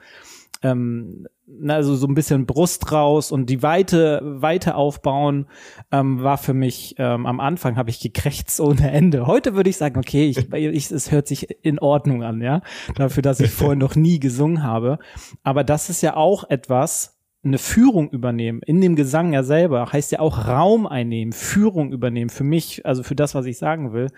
ähm, 0.63 1.27
also 1.67 1.95
so 1.95 2.07
ein 2.07 2.13
bisschen 2.13 2.45
Brust 2.45 2.91
raus 2.91 3.31
und 3.31 3.49
die 3.49 3.63
Weite, 3.63 4.21
Weite 4.23 4.75
aufbauen, 4.75 5.47
ähm, 5.91 6.21
war 6.21 6.37
für 6.37 6.53
mich, 6.53 6.95
ähm, 6.97 7.25
am 7.25 7.39
Anfang 7.39 7.77
habe 7.77 7.89
ich 7.89 7.99
gekrächzt 7.99 8.59
ohne 8.59 8.91
Ende. 8.91 9.27
Heute 9.27 9.55
würde 9.55 9.69
ich 9.69 9.77
sagen, 9.77 9.97
okay, 9.97 10.27
ich, 10.27 10.53
ich, 10.53 10.91
es 10.91 11.11
hört 11.11 11.27
sich 11.27 11.63
in 11.63 11.79
Ordnung 11.79 12.23
an, 12.23 12.41
ja, 12.41 12.61
dafür, 12.95 13.23
dass 13.23 13.39
ich 13.39 13.51
vorher 13.51 13.77
noch 13.77 13.95
nie 13.95 14.19
gesungen 14.19 14.63
habe. 14.63 14.99
Aber 15.43 15.63
das 15.63 15.89
ist 15.89 16.01
ja 16.01 16.15
auch 16.15 16.49
etwas, 16.49 17.17
eine 17.43 17.57
Führung 17.57 18.09
übernehmen, 18.09 18.61
in 18.65 18.81
dem 18.81 18.95
Gesang 18.95 19.33
ja 19.33 19.43
selber, 19.43 19.91
heißt 19.91 20.11
ja 20.11 20.19
auch 20.19 20.47
Raum 20.47 20.85
einnehmen, 20.85 21.31
Führung 21.31 21.91
übernehmen, 21.91 22.29
für 22.29 22.43
mich, 22.43 22.85
also 22.85 23.03
für 23.03 23.15
das, 23.15 23.35
was 23.35 23.45
ich 23.45 23.57
sagen 23.57 23.93
will. 23.93 24.09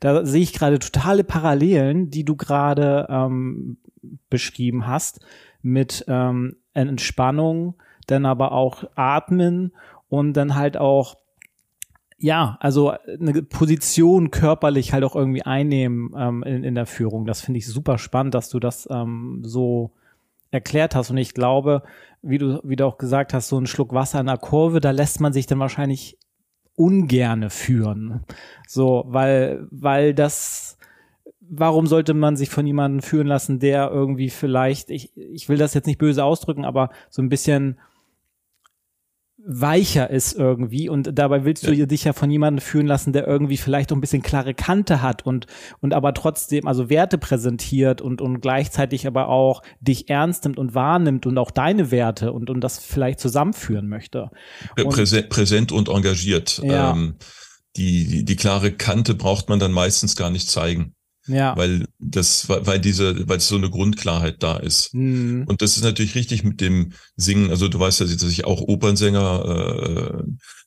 Da 0.00 0.24
sehe 0.24 0.42
ich 0.42 0.52
gerade 0.52 0.78
totale 0.78 1.24
Parallelen, 1.24 2.10
die 2.10 2.24
du 2.24 2.36
gerade 2.36 3.06
ähm, 3.10 3.78
beschrieben 4.30 4.86
hast, 4.86 5.20
mit 5.62 6.04
ähm, 6.08 6.56
Entspannung, 6.74 7.74
dann 8.06 8.26
aber 8.26 8.52
auch 8.52 8.84
Atmen 8.94 9.72
und 10.08 10.34
dann 10.34 10.54
halt 10.54 10.76
auch 10.76 11.16
ja, 12.20 12.58
also 12.60 12.92
eine 13.06 13.42
Position 13.44 14.32
körperlich 14.32 14.92
halt 14.92 15.04
auch 15.04 15.14
irgendwie 15.14 15.42
einnehmen 15.42 16.12
ähm, 16.16 16.42
in, 16.42 16.64
in 16.64 16.74
der 16.74 16.86
Führung. 16.86 17.26
Das 17.26 17.40
finde 17.40 17.58
ich 17.58 17.66
super 17.66 17.96
spannend, 17.96 18.34
dass 18.34 18.48
du 18.48 18.58
das 18.58 18.88
ähm, 18.90 19.42
so 19.44 19.92
erklärt 20.50 20.96
hast. 20.96 21.10
Und 21.10 21.18
ich 21.18 21.32
glaube, 21.32 21.84
wie 22.22 22.38
du, 22.38 22.60
wie 22.64 22.74
du 22.74 22.86
auch 22.86 22.98
gesagt 22.98 23.34
hast, 23.34 23.48
so 23.48 23.58
ein 23.58 23.66
Schluck 23.66 23.92
Wasser 23.92 24.18
in 24.18 24.26
der 24.26 24.36
Kurve, 24.36 24.80
da 24.80 24.90
lässt 24.90 25.20
man 25.20 25.32
sich 25.32 25.46
dann 25.46 25.60
wahrscheinlich 25.60 26.18
ungerne 26.74 27.50
führen. 27.50 28.24
So, 28.66 29.04
weil, 29.06 29.66
weil 29.70 30.12
das, 30.12 30.76
warum 31.50 31.86
sollte 31.86 32.14
man 32.14 32.36
sich 32.36 32.50
von 32.50 32.66
jemandem 32.66 33.02
führen 33.02 33.26
lassen, 33.26 33.58
der 33.58 33.90
irgendwie 33.90 34.30
vielleicht, 34.30 34.90
ich, 34.90 35.16
ich 35.16 35.48
will 35.48 35.58
das 35.58 35.74
jetzt 35.74 35.86
nicht 35.86 35.98
böse 35.98 36.24
ausdrücken, 36.24 36.64
aber 36.64 36.90
so 37.10 37.22
ein 37.22 37.28
bisschen 37.28 37.78
weicher 39.50 40.10
ist 40.10 40.34
irgendwie 40.34 40.88
und 40.88 41.16
dabei 41.16 41.44
willst 41.44 41.66
du 41.66 41.72
ja. 41.72 41.86
dich 41.86 42.04
ja 42.04 42.12
von 42.12 42.30
jemandem 42.30 42.60
führen 42.60 42.86
lassen, 42.86 43.12
der 43.14 43.26
irgendwie 43.26 43.56
vielleicht 43.56 43.90
auch 43.90 43.96
ein 43.96 44.00
bisschen 44.00 44.20
klare 44.20 44.52
Kante 44.52 45.00
hat 45.00 45.24
und 45.24 45.46
und 45.80 45.94
aber 45.94 46.12
trotzdem 46.12 46.66
also 46.66 46.90
Werte 46.90 47.16
präsentiert 47.16 48.02
und 48.02 48.20
und 48.20 48.40
gleichzeitig 48.40 49.06
aber 49.06 49.28
auch 49.28 49.62
dich 49.80 50.10
ernst 50.10 50.44
nimmt 50.44 50.58
und 50.58 50.74
wahrnimmt 50.74 51.24
und 51.24 51.38
auch 51.38 51.50
deine 51.50 51.90
Werte 51.90 52.32
und 52.32 52.50
und 52.50 52.60
das 52.60 52.78
vielleicht 52.78 53.20
zusammenführen 53.20 53.88
möchte. 53.88 54.30
Und, 54.76 54.90
präsent, 54.90 55.30
präsent 55.30 55.72
und 55.72 55.88
engagiert. 55.88 56.60
Ja. 56.62 56.90
Ähm, 56.90 57.16
die, 57.76 58.06
die 58.06 58.24
die 58.24 58.36
klare 58.36 58.72
Kante 58.72 59.14
braucht 59.14 59.48
man 59.48 59.60
dann 59.60 59.72
meistens 59.72 60.14
gar 60.14 60.30
nicht 60.30 60.50
zeigen. 60.50 60.94
Ja. 61.28 61.56
Weil 61.56 61.86
das, 61.98 62.48
weil 62.48 62.80
diese, 62.80 63.28
weil 63.28 63.40
so 63.40 63.56
eine 63.56 63.70
Grundklarheit 63.70 64.42
da 64.42 64.56
ist. 64.56 64.94
Mhm. 64.94 65.44
Und 65.46 65.62
das 65.62 65.76
ist 65.76 65.84
natürlich 65.84 66.14
richtig 66.14 66.42
mit 66.44 66.60
dem 66.60 66.92
Singen. 67.16 67.50
Also 67.50 67.68
du 67.68 67.78
weißt 67.78 68.00
ja, 68.00 68.06
dass 68.06 68.22
ich 68.22 68.44
auch 68.44 68.60
Opernsänger 68.62 70.24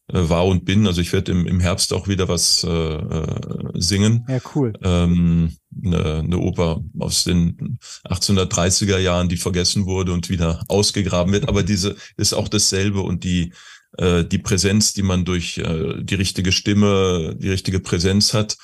äh, 0.10 0.18
äh, 0.18 0.30
war 0.30 0.46
und 0.46 0.66
bin. 0.66 0.88
Also 0.88 1.02
ich 1.02 1.12
werde 1.14 1.32
im, 1.32 1.48
im 1.48 1.60
Herbst 1.60 1.94
auch 1.94 2.08
wieder 2.08 2.28
was 2.28 2.64
äh, 2.64 2.70
äh 2.70 3.72
singen. 3.76 4.26
Ja, 4.28 4.40
cool. 4.56 4.74
Ähm, 4.84 5.56
eine, 5.84 6.20
eine 6.20 6.38
Oper 6.38 6.84
aus 7.00 7.24
den 7.24 7.80
1830er 8.08 8.98
Jahren, 8.98 9.30
die 9.30 9.38
vergessen 9.38 9.86
wurde 9.86 10.14
und 10.14 10.30
wieder 10.30 10.64
ausgegraben 10.68 11.34
wird. 11.34 11.50
Aber 11.50 11.64
diese 11.64 11.96
ist 12.18 12.34
auch 12.34 12.48
dasselbe 12.48 13.02
und 13.02 13.24
die 13.24 13.54
äh, 13.98 14.24
die 14.24 14.38
Präsenz, 14.38 14.94
die 14.94 15.04
man 15.04 15.26
durch 15.26 15.58
äh, 15.58 16.02
die 16.02 16.16
richtige 16.16 16.52
Stimme, 16.52 17.36
die 17.38 17.50
richtige 17.50 17.80
Präsenz 17.80 18.34
hat, 18.34 18.58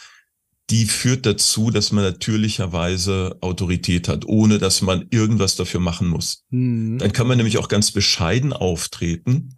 die 0.69 0.85
führt 0.85 1.25
dazu, 1.25 1.71
dass 1.71 1.91
man 1.91 2.03
natürlicherweise 2.03 3.37
Autorität 3.41 4.07
hat, 4.07 4.25
ohne 4.25 4.57
dass 4.57 4.81
man 4.81 5.07
irgendwas 5.11 5.55
dafür 5.55 5.79
machen 5.79 6.07
muss. 6.07 6.43
Mhm. 6.49 6.97
Dann 6.97 7.13
kann 7.13 7.27
man 7.27 7.37
nämlich 7.37 7.57
auch 7.57 7.69
ganz 7.69 7.91
bescheiden 7.91 8.51
auftreten, 8.51 9.57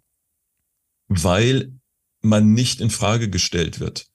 weil 1.08 1.72
man 2.22 2.52
nicht 2.52 2.80
in 2.80 2.90
Frage 2.90 3.28
gestellt 3.28 3.80
wird 3.80 4.06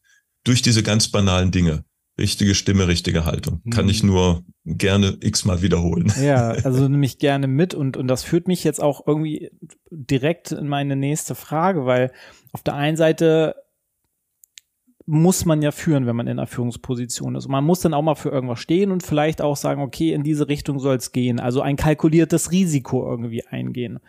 durch 0.44 0.62
diese 0.62 0.84
ganz 0.84 1.10
banalen 1.10 1.52
Dinge. 1.52 1.84
Richtige 2.18 2.56
Stimme, 2.56 2.88
richtige 2.88 3.26
Haltung. 3.26 3.60
Mhm. 3.66 3.70
Kann 3.72 3.90
ich 3.90 4.02
mhm. 4.02 4.10
nur 4.10 4.46
gerne 4.64 5.18
x-mal 5.20 5.62
wiederholen. 5.62 6.14
Ja, 6.22 6.52
also 6.64 6.88
nehme 6.88 7.06
ich 7.06 7.18
gerne 7.18 7.48
mit 7.48 7.74
und, 7.74 7.98
und 7.98 8.08
das 8.08 8.24
führt 8.24 8.48
mich 8.48 8.64
jetzt 8.64 8.82
auch 8.82 9.06
irgendwie 9.06 9.52
direkt 9.92 10.54
in 10.54 10.70
meine 10.70 10.96
nächste 10.96 11.36
Frage, 11.36 11.86
weil 11.86 12.14
auf 12.54 12.64
der 12.64 12.76
einen 12.76 12.96
Seite 12.96 13.56
muss 15.08 15.46
man 15.46 15.62
ja 15.62 15.72
führen, 15.72 16.08
wenn 16.08 16.16
man 16.16 16.28
in 16.28 16.40
einer 16.40 16.48
Führungsposition 16.48 17.36
ist. 17.36 17.46
Und 17.46 17.52
man 17.52 17.64
muss 17.64 17.82
dann 17.82 17.94
auch 17.94 18.02
mal 18.02 18.16
für 18.16 18.30
irgendwas 18.30 18.60
stehen 18.60 18.92
und 18.92 19.04
vielleicht 19.04 19.42
auch 19.42 19.56
sagen, 19.56 19.82
okay, 19.82 20.14
in 20.14 20.24
diese 20.24 20.48
Richtung 20.48 20.80
soll 20.80 20.96
es 20.96 21.12
gehen. 21.12 21.40
Also 21.40 21.62
ein 21.62 21.76
kalkuliertes 21.76 22.52
Risiko 22.52 23.08
irgendwie 23.08 23.46
eingehen. 23.46 24.00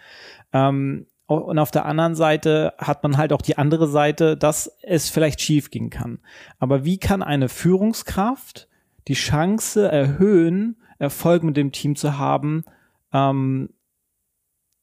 Ähm, 0.52 1.06
und 1.26 1.58
auf 1.58 1.70
der 1.70 1.84
anderen 1.84 2.14
Seite 2.14 2.72
hat 2.78 3.02
man 3.02 3.16
halt 3.18 3.32
auch 3.32 3.42
die 3.42 3.58
andere 3.58 3.88
Seite, 3.88 4.36
dass 4.36 4.78
es 4.82 5.10
vielleicht 5.10 5.40
schief 5.40 5.70
gehen 5.70 5.90
kann. 5.90 6.20
Aber 6.58 6.84
wie 6.84 6.98
kann 6.98 7.22
eine 7.22 7.48
Führungskraft 7.48 8.68
die 9.08 9.14
Chance 9.14 9.90
erhöhen, 9.90 10.76
Erfolg 10.98 11.42
mit 11.42 11.56
dem 11.56 11.72
Team 11.72 11.96
zu 11.96 12.16
haben, 12.16 12.64
ähm, 13.12 13.70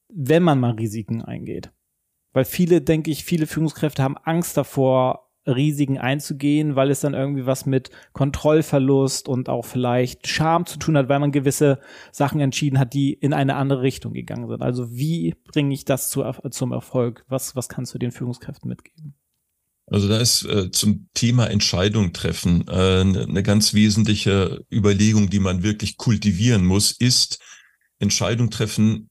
wenn 0.09 0.43
man 0.43 0.59
mal 0.59 0.71
Risiken 0.71 1.23
eingeht? 1.23 1.71
Weil 2.33 2.45
viele, 2.45 2.81
denke 2.81 3.09
ich, 3.09 3.23
viele 3.23 3.47
Führungskräfte 3.47 4.03
haben 4.03 4.17
Angst 4.17 4.57
davor, 4.57 5.22
Risiken 5.45 5.97
einzugehen, 5.97 6.75
weil 6.75 6.89
es 6.89 7.01
dann 7.01 7.13
irgendwie 7.13 7.45
was 7.45 7.65
mit 7.65 7.89
Kontrollverlust 8.13 9.27
und 9.27 9.49
auch 9.49 9.65
vielleicht 9.65 10.27
Scham 10.27 10.65
zu 10.65 10.79
tun 10.79 10.97
hat, 10.97 11.09
weil 11.09 11.19
man 11.19 11.31
gewisse 11.31 11.79
Sachen 12.11 12.39
entschieden 12.39 12.79
hat, 12.79 12.93
die 12.93 13.13
in 13.13 13.33
eine 13.33 13.55
andere 13.55 13.81
Richtung 13.81 14.13
gegangen 14.13 14.47
sind. 14.47 14.61
Also 14.61 14.91
wie 14.91 15.35
bringe 15.51 15.73
ich 15.73 15.85
das 15.85 16.09
zu, 16.09 16.23
zum 16.51 16.71
Erfolg? 16.71 17.25
Was, 17.27 17.55
was 17.55 17.69
kannst 17.69 17.93
du 17.93 17.97
den 17.97 18.11
Führungskräften 18.11 18.69
mitgeben? 18.69 19.15
Also 19.87 20.07
da 20.07 20.17
ist 20.17 20.45
äh, 20.45 20.71
zum 20.71 21.09
Thema 21.13 21.47
Entscheidung 21.49 22.13
treffen 22.13 22.65
äh, 22.69 23.01
eine 23.01 23.43
ganz 23.43 23.73
wesentliche 23.73 24.65
Überlegung, 24.71 25.29
die 25.29 25.39
man 25.39 25.61
wirklich 25.61 25.97
kultivieren 25.97 26.65
muss, 26.65 26.91
ist 26.91 27.39
Entscheidung 27.99 28.49
treffen 28.49 29.09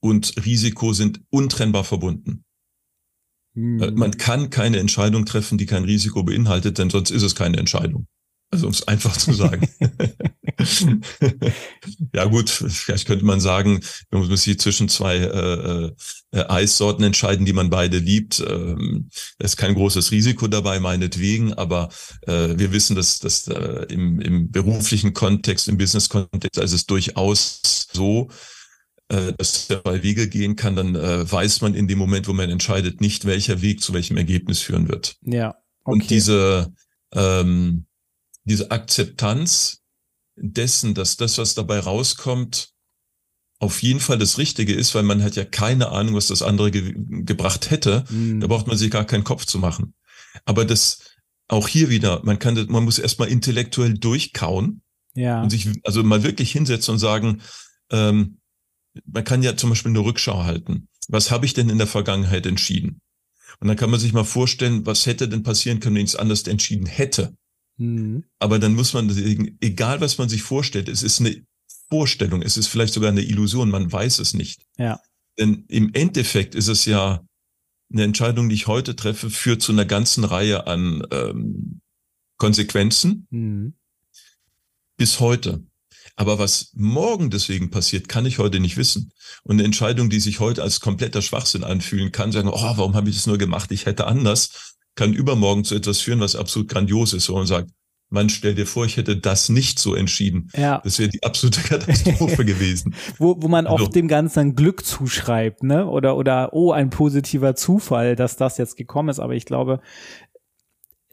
und 0.00 0.34
Risiko 0.44 0.92
sind 0.92 1.20
untrennbar 1.30 1.84
verbunden. 1.84 2.44
Hm. 3.58 3.94
Man 3.94 4.16
kann 4.16 4.50
keine 4.50 4.78
Entscheidung 4.78 5.26
treffen, 5.26 5.58
die 5.58 5.66
kein 5.66 5.82
Risiko 5.82 6.22
beinhaltet, 6.22 6.78
denn 6.78 6.90
sonst 6.90 7.10
ist 7.10 7.24
es 7.24 7.34
keine 7.34 7.56
Entscheidung. 7.56 8.06
Also 8.50 8.66
um 8.66 8.72
es 8.72 8.86
einfach 8.88 9.14
zu 9.16 9.34
sagen. 9.34 9.68
ja 12.14 12.24
gut, 12.24 12.48
vielleicht 12.48 13.06
könnte 13.06 13.24
man 13.24 13.40
sagen, 13.40 13.80
man 14.10 14.26
muss 14.26 14.44
sich 14.44 14.58
zwischen 14.58 14.88
zwei 14.88 15.16
äh, 15.16 15.90
äh, 16.30 16.44
Eissorten 16.48 17.04
entscheiden, 17.04 17.44
die 17.44 17.52
man 17.52 17.68
beide 17.68 17.98
liebt. 17.98 18.40
Ähm, 18.48 19.10
es 19.38 19.50
ist 19.52 19.56
kein 19.56 19.74
großes 19.74 20.12
Risiko 20.12 20.46
dabei, 20.46 20.80
meinetwegen, 20.80 21.52
aber 21.52 21.90
äh, 22.26 22.54
wir 22.56 22.72
wissen, 22.72 22.96
dass, 22.96 23.18
dass 23.18 23.48
äh, 23.48 23.86
im, 23.90 24.20
im 24.20 24.50
beruflichen 24.50 25.12
Kontext, 25.12 25.68
im 25.68 25.76
Business-Kontext, 25.76 26.58
ist 26.58 26.72
es 26.72 26.86
durchaus 26.86 27.60
so, 27.92 28.30
äh, 29.08 29.32
dass 29.36 29.68
bei 29.84 30.02
Wege 30.02 30.28
gehen 30.28 30.56
kann, 30.56 30.76
dann 30.76 30.94
äh, 30.94 31.30
weiß 31.30 31.60
man 31.62 31.74
in 31.74 31.88
dem 31.88 31.98
Moment, 31.98 32.28
wo 32.28 32.32
man 32.32 32.50
entscheidet, 32.50 33.00
nicht, 33.00 33.24
welcher 33.24 33.62
Weg 33.62 33.82
zu 33.82 33.92
welchem 33.92 34.16
Ergebnis 34.16 34.60
führen 34.60 34.88
wird. 34.88 35.16
Ja. 35.22 35.56
Okay. 35.84 35.92
Und 35.92 36.10
diese, 36.10 36.72
ähm, 37.12 37.86
diese 38.44 38.70
Akzeptanz 38.70 39.82
dessen, 40.36 40.94
dass 40.94 41.16
das, 41.16 41.38
was 41.38 41.54
dabei 41.54 41.80
rauskommt, 41.80 42.70
auf 43.60 43.82
jeden 43.82 44.00
Fall 44.00 44.18
das 44.18 44.38
Richtige 44.38 44.72
ist, 44.72 44.94
weil 44.94 45.02
man 45.02 45.22
hat 45.22 45.34
ja 45.34 45.44
keine 45.44 45.88
Ahnung, 45.88 46.14
was 46.14 46.28
das 46.28 46.42
andere 46.42 46.70
ge 46.70 46.94
gebracht 46.96 47.70
hätte. 47.70 48.04
Mhm. 48.08 48.40
Da 48.40 48.46
braucht 48.46 48.68
man 48.68 48.76
sich 48.76 48.90
gar 48.90 49.04
keinen 49.04 49.24
Kopf 49.24 49.46
zu 49.46 49.58
machen. 49.58 49.94
Aber 50.44 50.64
das 50.64 51.00
auch 51.48 51.66
hier 51.66 51.88
wieder, 51.88 52.20
man 52.24 52.38
kann, 52.38 52.66
man 52.68 52.84
muss 52.84 52.98
erstmal 52.98 53.28
intellektuell 53.28 53.94
durchkauen 53.94 54.82
ja. 55.14 55.42
und 55.42 55.50
sich 55.50 55.68
also 55.82 56.02
mal 56.04 56.22
wirklich 56.22 56.52
hinsetzen 56.52 56.92
und 56.92 56.98
sagen, 56.98 57.40
ähm, 57.90 58.37
man 59.06 59.24
kann 59.24 59.42
ja 59.42 59.56
zum 59.56 59.70
Beispiel 59.70 59.90
eine 59.90 60.00
Rückschau 60.00 60.44
halten. 60.44 60.88
Was 61.08 61.30
habe 61.30 61.46
ich 61.46 61.54
denn 61.54 61.68
in 61.68 61.78
der 61.78 61.86
Vergangenheit 61.86 62.46
entschieden? 62.46 63.00
Und 63.60 63.68
dann 63.68 63.76
kann 63.76 63.90
man 63.90 63.98
sich 63.98 64.12
mal 64.12 64.24
vorstellen, 64.24 64.86
was 64.86 65.06
hätte 65.06 65.28
denn 65.28 65.42
passieren 65.42 65.80
können, 65.80 65.96
wenn 65.96 66.04
ich 66.04 66.12
es 66.12 66.16
anders 66.16 66.42
entschieden 66.42 66.86
hätte. 66.86 67.36
Mhm. 67.76 68.24
Aber 68.38 68.58
dann 68.58 68.74
muss 68.74 68.92
man, 68.92 69.08
egal 69.60 70.00
was 70.00 70.18
man 70.18 70.28
sich 70.28 70.42
vorstellt, 70.42 70.88
es 70.88 71.02
ist 71.02 71.20
eine 71.20 71.44
Vorstellung, 71.88 72.42
es 72.42 72.56
ist 72.56 72.66
vielleicht 72.66 72.92
sogar 72.92 73.10
eine 73.10 73.22
Illusion, 73.22 73.70
man 73.70 73.90
weiß 73.90 74.18
es 74.18 74.34
nicht. 74.34 74.62
Ja. 74.76 75.00
Denn 75.38 75.64
im 75.68 75.94
Endeffekt 75.94 76.54
ist 76.54 76.68
es 76.68 76.84
ja 76.84 77.24
eine 77.90 78.02
Entscheidung, 78.02 78.48
die 78.48 78.54
ich 78.54 78.66
heute 78.66 78.96
treffe, 78.96 79.30
führt 79.30 79.62
zu 79.62 79.72
einer 79.72 79.86
ganzen 79.86 80.24
Reihe 80.24 80.66
an 80.66 81.06
ähm, 81.10 81.80
Konsequenzen 82.36 83.26
mhm. 83.30 83.74
bis 84.96 85.20
heute. 85.20 85.64
Aber 86.18 86.40
was 86.40 86.72
morgen 86.74 87.30
deswegen 87.30 87.70
passiert, 87.70 88.08
kann 88.08 88.26
ich 88.26 88.40
heute 88.40 88.58
nicht 88.58 88.76
wissen. 88.76 89.12
Und 89.44 89.54
eine 89.54 89.62
Entscheidung, 89.62 90.10
die 90.10 90.18
sich 90.18 90.40
heute 90.40 90.64
als 90.64 90.80
kompletter 90.80 91.22
Schwachsinn 91.22 91.62
anfühlen 91.62 92.10
kann, 92.10 92.32
sagen, 92.32 92.48
oh, 92.48 92.60
warum 92.60 92.96
habe 92.96 93.08
ich 93.08 93.14
das 93.14 93.28
nur 93.28 93.38
gemacht? 93.38 93.70
Ich 93.70 93.86
hätte 93.86 94.08
anders, 94.08 94.74
kann 94.96 95.12
übermorgen 95.12 95.62
zu 95.62 95.76
etwas 95.76 96.00
führen, 96.00 96.18
was 96.18 96.34
absolut 96.34 96.68
grandios 96.68 97.12
ist. 97.12 97.28
Wo 97.28 97.36
man 97.36 97.46
sagt, 97.46 97.70
man 98.10 98.30
stell 98.30 98.56
dir 98.56 98.66
vor, 98.66 98.84
ich 98.84 98.96
hätte 98.96 99.16
das 99.16 99.48
nicht 99.48 99.78
so 99.78 99.94
entschieden. 99.94 100.50
Ja. 100.56 100.80
Das 100.82 100.98
wäre 100.98 101.08
die 101.08 101.22
absolute 101.22 101.60
Katastrophe 101.60 102.44
gewesen. 102.44 102.96
wo, 103.18 103.36
wo 103.40 103.46
man 103.46 103.68
also. 103.68 103.84
oft 103.84 103.94
dem 103.94 104.08
Ganzen 104.08 104.56
Glück 104.56 104.84
zuschreibt, 104.84 105.62
ne? 105.62 105.86
Oder, 105.86 106.16
oder, 106.16 106.52
oh, 106.52 106.72
ein 106.72 106.90
positiver 106.90 107.54
Zufall, 107.54 108.16
dass 108.16 108.34
das 108.34 108.58
jetzt 108.58 108.76
gekommen 108.76 109.10
ist. 109.10 109.20
Aber 109.20 109.34
ich 109.34 109.44
glaube, 109.44 109.80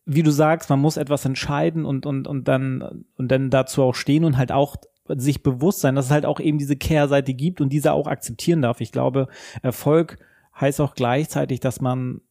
wie 0.07 0.23
du 0.23 0.31
sagst, 0.31 0.71
man 0.71 0.79
muss 0.79 0.97
etwas 0.97 1.25
entscheiden 1.25 1.85
und, 1.85 2.07
und, 2.07 2.27
und 2.27 2.47
dann, 2.47 3.05
und 3.17 3.29
dann 3.29 3.51
dazu 3.51 3.83
auch 3.83 3.93
stehen 3.93 4.23
und 4.23 4.37
halt 4.37 4.51
auch 4.51 4.77
sich 5.07 5.43
bewusst 5.43 5.81
sein, 5.81 5.95
dass 5.95 6.05
es 6.05 6.11
halt 6.11 6.25
auch 6.25 6.39
eben 6.39 6.57
diese 6.57 6.75
Kehrseite 6.75 7.33
gibt 7.33 7.61
und 7.61 7.69
diese 7.69 7.93
auch 7.93 8.07
akzeptieren 8.07 8.61
darf. 8.61 8.81
Ich 8.81 8.91
glaube, 8.91 9.27
Erfolg 9.61 10.17
heißt 10.59 10.81
auch 10.81 10.95
gleichzeitig, 10.95 11.59
dass 11.59 11.81
man 11.81 12.21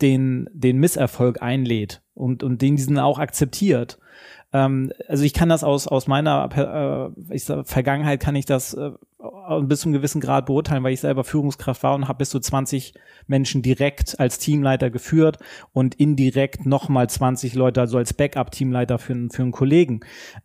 den, 0.00 0.48
den 0.52 0.78
Misserfolg 0.78 1.42
einlädt 1.42 2.02
und, 2.14 2.42
und 2.42 2.60
den 2.62 2.76
diesen 2.76 2.98
auch 2.98 3.18
akzeptiert. 3.18 3.98
Ähm, 4.52 4.92
also 5.06 5.24
ich 5.24 5.32
kann 5.32 5.48
das 5.48 5.64
aus, 5.64 5.86
aus 5.86 6.06
meiner 6.06 7.12
äh, 7.28 7.34
ich 7.34 7.44
sag, 7.44 7.66
Vergangenheit 7.66 8.20
kann 8.20 8.34
ich 8.34 8.44
das 8.44 8.74
äh, 8.74 8.90
bis 9.62 9.80
zu 9.80 9.88
einem 9.88 9.94
gewissen 9.94 10.20
Grad 10.20 10.46
beurteilen, 10.46 10.82
weil 10.82 10.92
ich 10.92 11.00
selber 11.00 11.22
Führungskraft 11.22 11.82
war 11.82 11.94
und 11.94 12.08
habe 12.08 12.18
bis 12.18 12.30
zu 12.30 12.40
20 12.40 12.94
Menschen 13.26 13.62
direkt 13.62 14.18
als 14.18 14.38
Teamleiter 14.38 14.90
geführt 14.90 15.38
und 15.72 15.94
indirekt 15.94 16.66
nochmal 16.66 17.08
20 17.08 17.54
Leute, 17.54 17.80
also 17.80 17.98
als 17.98 18.14
Backup-Teamleiter 18.14 18.98
für, 18.98 19.28
für 19.30 19.42
einen 19.42 19.52
Kollegen. 19.52 20.00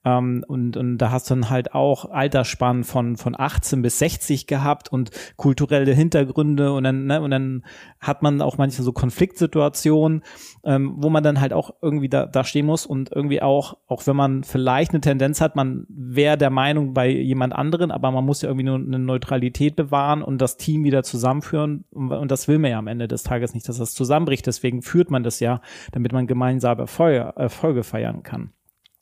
Ähm, 0.05 0.45
und, 0.47 0.77
und 0.77 0.99
da 0.99 1.11
hast 1.11 1.29
du 1.29 1.35
dann 1.35 1.49
halt 1.49 1.73
auch 1.73 2.11
Altersspannen 2.11 2.83
von, 2.83 3.17
von 3.17 3.35
18 3.37 3.81
bis 3.81 3.97
60 3.99 4.45
gehabt 4.45 4.91
und 4.91 5.09
kulturelle 5.37 5.93
Hintergründe 5.93 6.71
und 6.71 6.83
dann, 6.83 7.05
ne, 7.05 7.21
und 7.21 7.31
dann 7.31 7.65
hat 7.99 8.21
man 8.21 8.41
auch 8.41 8.57
manchmal 8.57 8.85
so 8.85 8.91
Konfliktsituationen, 8.91 10.23
ähm, 10.63 10.93
wo 10.97 11.09
man 11.09 11.23
dann 11.23 11.41
halt 11.41 11.53
auch 11.53 11.71
irgendwie 11.81 12.09
da, 12.09 12.27
da 12.27 12.43
stehen 12.43 12.67
muss 12.67 12.85
und 12.85 13.11
irgendwie 13.11 13.41
auch, 13.41 13.77
auch 13.87 14.05
wenn 14.05 14.15
man 14.15 14.43
vielleicht 14.43 14.91
eine 14.91 15.01
Tendenz 15.01 15.41
hat, 15.41 15.55
man 15.55 15.85
wäre 15.89 16.37
der 16.37 16.51
Meinung 16.51 16.93
bei 16.93 17.09
jemand 17.09 17.53
anderen, 17.53 17.89
aber 17.89 18.11
man 18.11 18.23
muss 18.23 18.43
ja 18.43 18.49
irgendwie 18.49 18.66
eine 18.75 18.99
Neutralität 18.99 19.75
bewahren 19.75 20.21
und 20.21 20.39
das 20.39 20.57
Team 20.57 20.83
wieder 20.83 21.03
zusammenführen. 21.03 21.85
Und 21.91 22.29
das 22.29 22.47
will 22.47 22.59
man 22.59 22.71
ja 22.71 22.79
am 22.79 22.87
Ende 22.87 23.07
des 23.07 23.23
Tages 23.23 23.53
nicht, 23.53 23.67
dass 23.67 23.77
das 23.77 23.93
zusammenbricht. 23.93 24.45
Deswegen 24.47 24.81
führt 24.81 25.11
man 25.11 25.23
das 25.23 25.39
ja, 25.39 25.61
damit 25.91 26.11
man 26.11 26.27
gemeinsam 26.27 26.79
Erfolge, 26.79 27.33
Erfolge 27.35 27.83
feiern 27.83 28.23
kann. 28.23 28.51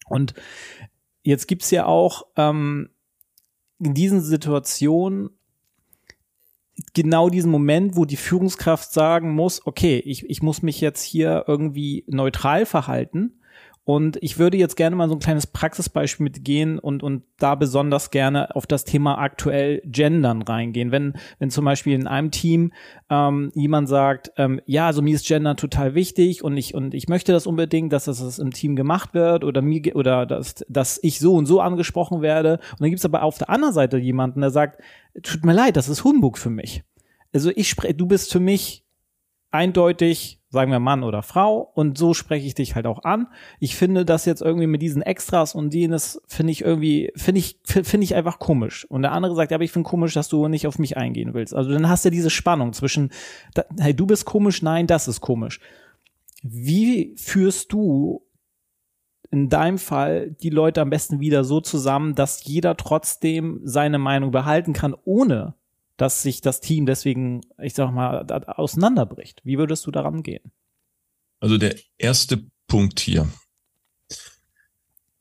Und 0.07 0.33
jetzt 1.23 1.47
gibt's 1.47 1.71
ja 1.71 1.85
auch 1.85 2.27
ähm, 2.35 2.89
in 3.79 3.93
diesen 3.93 4.21
Situationen 4.21 5.29
genau 6.93 7.29
diesen 7.29 7.51
Moment, 7.51 7.95
wo 7.95 8.05
die 8.05 8.17
Führungskraft 8.17 8.91
sagen 8.91 9.33
muss, 9.33 9.65
okay, 9.65 10.01
ich, 10.05 10.29
ich 10.29 10.41
muss 10.41 10.61
mich 10.61 10.81
jetzt 10.81 11.03
hier 11.03 11.45
irgendwie 11.47 12.03
neutral 12.07 12.65
verhalten 12.65 13.39
und 13.85 14.17
ich 14.21 14.39
würde 14.39 14.57
jetzt 14.57 14.75
gerne 14.75 14.95
mal 14.95 15.07
so 15.07 15.13
ein 15.13 15.19
kleines 15.19 15.45
Praxisbeispiel 15.45 16.23
mitgehen 16.23 16.79
und, 16.79 17.03
und 17.03 17.21
da 17.37 17.53
besonders 17.53 18.09
gerne 18.09 18.55
auf 18.55 18.65
das 18.65 18.83
Thema 18.83 19.19
aktuell 19.19 19.79
Gendern 19.85 20.41
reingehen. 20.41 20.91
Wenn, 20.91 21.13
wenn 21.37 21.51
zum 21.51 21.65
Beispiel 21.65 21.93
in 21.93 22.07
einem 22.07 22.31
Team 22.31 22.73
ähm, 23.11 23.51
jemand 23.53 23.87
sagt, 23.87 24.31
ähm, 24.37 24.59
ja, 24.65 24.87
also 24.87 25.03
mir 25.03 25.13
ist 25.13 25.27
Gender 25.27 25.55
total 25.55 25.93
wichtig 25.93 26.43
und 26.43 26.57
ich, 26.57 26.73
und 26.73 26.95
ich 26.95 27.07
möchte 27.07 27.31
das 27.31 27.45
unbedingt, 27.45 27.93
dass 27.93 28.05
das 28.05 28.39
im 28.39 28.49
Team 28.51 28.75
gemacht 28.75 29.13
wird 29.13 29.43
oder 29.43 29.61
mir 29.61 29.95
oder 29.95 30.25
dass, 30.25 30.65
dass 30.67 30.99
ich 31.03 31.19
so 31.19 31.35
und 31.35 31.45
so 31.45 31.61
angesprochen 31.61 32.23
werde. 32.23 32.53
Und 32.71 32.81
dann 32.81 32.89
gibt 32.89 32.99
es 32.99 33.05
aber 33.05 33.21
auf 33.21 33.37
der 33.37 33.51
anderen 33.51 33.75
Seite 33.75 33.97
jemanden, 33.97 34.41
der 34.41 34.49
sagt, 34.49 34.81
tut 35.21 35.45
mir 35.45 35.53
leid, 35.53 35.77
das 35.77 35.89
ist 35.89 36.03
Humbug 36.03 36.39
für 36.39 36.49
mich. 36.49 36.83
Also 37.33 37.51
ich 37.55 37.69
spreche, 37.69 37.93
du 37.93 38.07
bist 38.07 38.31
für 38.31 38.39
mich 38.39 38.84
eindeutig 39.55 40.41
sagen 40.55 40.71
wir 40.71 40.79
Mann 40.79 41.03
oder 41.03 41.21
Frau 41.21 41.59
und 41.59 41.97
so 41.97 42.13
spreche 42.13 42.47
ich 42.47 42.55
dich 42.55 42.75
halt 42.75 42.87
auch 42.87 43.03
an. 43.03 43.27
Ich 43.59 43.75
finde 43.75 44.05
das 44.05 44.25
jetzt 44.25 44.41
irgendwie 44.41 44.67
mit 44.67 44.81
diesen 44.81 45.01
Extras 45.01 45.53
und 45.53 45.73
jenes 45.73 46.21
finde 46.27 46.51
ich 46.51 46.61
irgendwie, 46.61 47.11
finde 47.15 47.39
ich, 47.39 47.59
finde 47.65 48.03
ich 48.03 48.15
einfach 48.15 48.39
komisch. 48.39 48.85
Und 48.85 49.01
der 49.01 49.11
andere 49.11 49.35
sagt, 49.35 49.51
ja, 49.51 49.55
aber 49.55 49.65
ich 49.65 49.71
finde 49.71 49.89
komisch, 49.89 50.13
dass 50.13 50.29
du 50.29 50.47
nicht 50.47 50.65
auf 50.65 50.79
mich 50.79 50.97
eingehen 50.97 51.33
willst. 51.33 51.53
Also 51.53 51.71
dann 51.71 51.89
hast 51.89 52.05
du 52.05 52.09
diese 52.09 52.29
Spannung 52.29 52.73
zwischen, 52.73 53.11
hey, 53.79 53.93
du 53.93 54.05
bist 54.05 54.25
komisch, 54.25 54.61
nein, 54.61 54.87
das 54.87 55.07
ist 55.07 55.19
komisch. 55.19 55.59
Wie 56.41 57.15
führst 57.17 57.73
du 57.73 58.25
in 59.31 59.49
deinem 59.49 59.77
Fall 59.77 60.31
die 60.31 60.49
Leute 60.49 60.81
am 60.81 60.89
besten 60.89 61.19
wieder 61.19 61.43
so 61.43 61.59
zusammen, 61.59 62.15
dass 62.15 62.45
jeder 62.45 62.77
trotzdem 62.77 63.59
seine 63.63 63.97
Meinung 63.97 64.31
behalten 64.31 64.71
kann, 64.71 64.95
ohne 65.03 65.55
dass 65.97 66.21
sich 66.21 66.41
das 66.41 66.61
Team 66.61 66.85
deswegen, 66.85 67.41
ich 67.61 67.73
sag 67.73 67.91
mal, 67.91 68.25
auseinanderbricht. 68.47 69.41
Wie 69.43 69.57
würdest 69.57 69.85
du 69.85 69.91
daran 69.91 70.23
gehen? 70.23 70.51
Also 71.39 71.57
der 71.57 71.75
erste 71.97 72.45
Punkt 72.67 72.99
hier. 72.99 73.29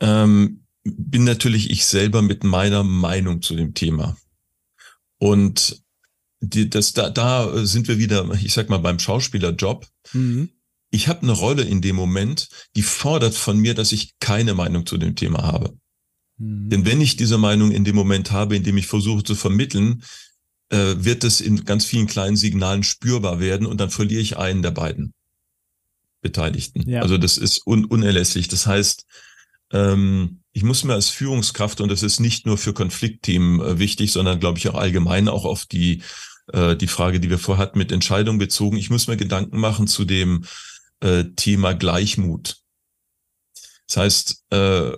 Ähm, 0.01 0.65
bin 0.85 1.25
natürlich 1.25 1.71
ich 1.71 1.87
selber 1.87 2.23
mit 2.23 2.45
meiner 2.45 2.83
Meinung 2.83 3.41
zu 3.41 3.55
dem 3.55 3.75
Thema. 3.75 4.17
Und 5.19 5.83
die, 6.41 6.69
das, 6.69 6.93
da, 6.93 7.09
da 7.09 7.65
sind 7.65 7.89
wir 7.89 7.99
wieder, 7.99 8.31
ich 8.43 8.53
sag 8.53 8.69
mal, 8.69 8.79
beim 8.79 8.99
Schauspielerjob. 8.99 9.87
Mhm. 10.13 10.51
Ich 10.91 11.09
habe 11.09 11.23
eine 11.23 11.33
Rolle 11.33 11.63
in 11.63 11.81
dem 11.81 11.97
Moment, 11.97 12.49
die 12.77 12.83
fordert 12.83 13.35
von 13.35 13.59
mir, 13.59 13.75
dass 13.75 13.93
ich 13.93 14.19
keine 14.21 14.55
Meinung 14.55 14.87
zu 14.87 14.99
dem 14.99 15.17
Thema 15.17 15.43
habe. 15.43 15.77
Mhm. 16.37 16.69
Denn 16.69 16.85
wenn 16.85 17.01
ich 17.01 17.17
diese 17.17 17.39
Meinung 17.39 17.73
in 17.73 17.85
dem 17.85 17.97
Moment 17.97 18.31
habe, 18.31 18.57
in 18.57 18.63
dem 18.63 18.77
ich 18.77 18.87
versuche 18.87 19.25
zu 19.25 19.35
vermitteln, 19.35 20.03
äh, 20.71 20.95
wird 20.99 21.25
es 21.25 21.41
in 21.41 21.65
ganz 21.65 21.85
vielen 21.85 22.07
kleinen 22.07 22.37
Signalen 22.37 22.83
spürbar 22.83 23.41
werden 23.41 23.67
und 23.67 23.81
dann 23.81 23.91
verliere 23.91 24.23
ich 24.23 24.37
einen 24.37 24.63
der 24.63 24.71
beiden 24.71 25.13
Beteiligten. 26.21 26.89
Ja. 26.89 27.03
Also 27.03 27.19
das 27.19 27.39
ist 27.39 27.67
un 27.67 27.85
unerlässlich. 27.85 28.49
Das 28.49 28.67
heißt, 28.67 29.05
ähm, 29.73 30.41
ich 30.53 30.63
muss 30.63 30.85
mir 30.85 30.95
als 30.95 31.11
Führungskraft, 31.11 31.81
und 31.81 31.91
das 31.91 32.03
ist 32.03 32.21
nicht 32.21 32.47
nur 32.47 32.59
für 32.59 32.73
Konfliktthemen 32.73 33.61
äh, 33.61 33.79
wichtig, 33.79 34.13
sondern 34.13 34.41
glaube 34.41 34.59
ich 34.59 34.69
auch 34.69 34.75
allgemein 34.75 35.29
auch 35.29 35.45
auf 35.45 35.67
die, 35.67 36.03
äh, 36.53 36.77
die 36.77 36.87
Frage, 36.87 37.21
die 37.21 37.31
wir 37.31 37.39
vorher 37.39 37.63
hatten, 37.63 37.79
mit 37.79 37.93
Entscheidung 37.93 38.39
bezogen, 38.39 38.77
ich 38.77 38.91
muss 38.91 39.07
mir 39.07 39.17
Gedanken 39.17 39.59
machen 39.59 39.87
zu 39.87 40.05
dem 40.05 40.45
äh, 41.01 41.25
Thema 41.37 41.75
Gleichmut. 41.75 42.64
Das 43.87 43.97
heißt, 43.99 44.45
äh, 44.51 44.93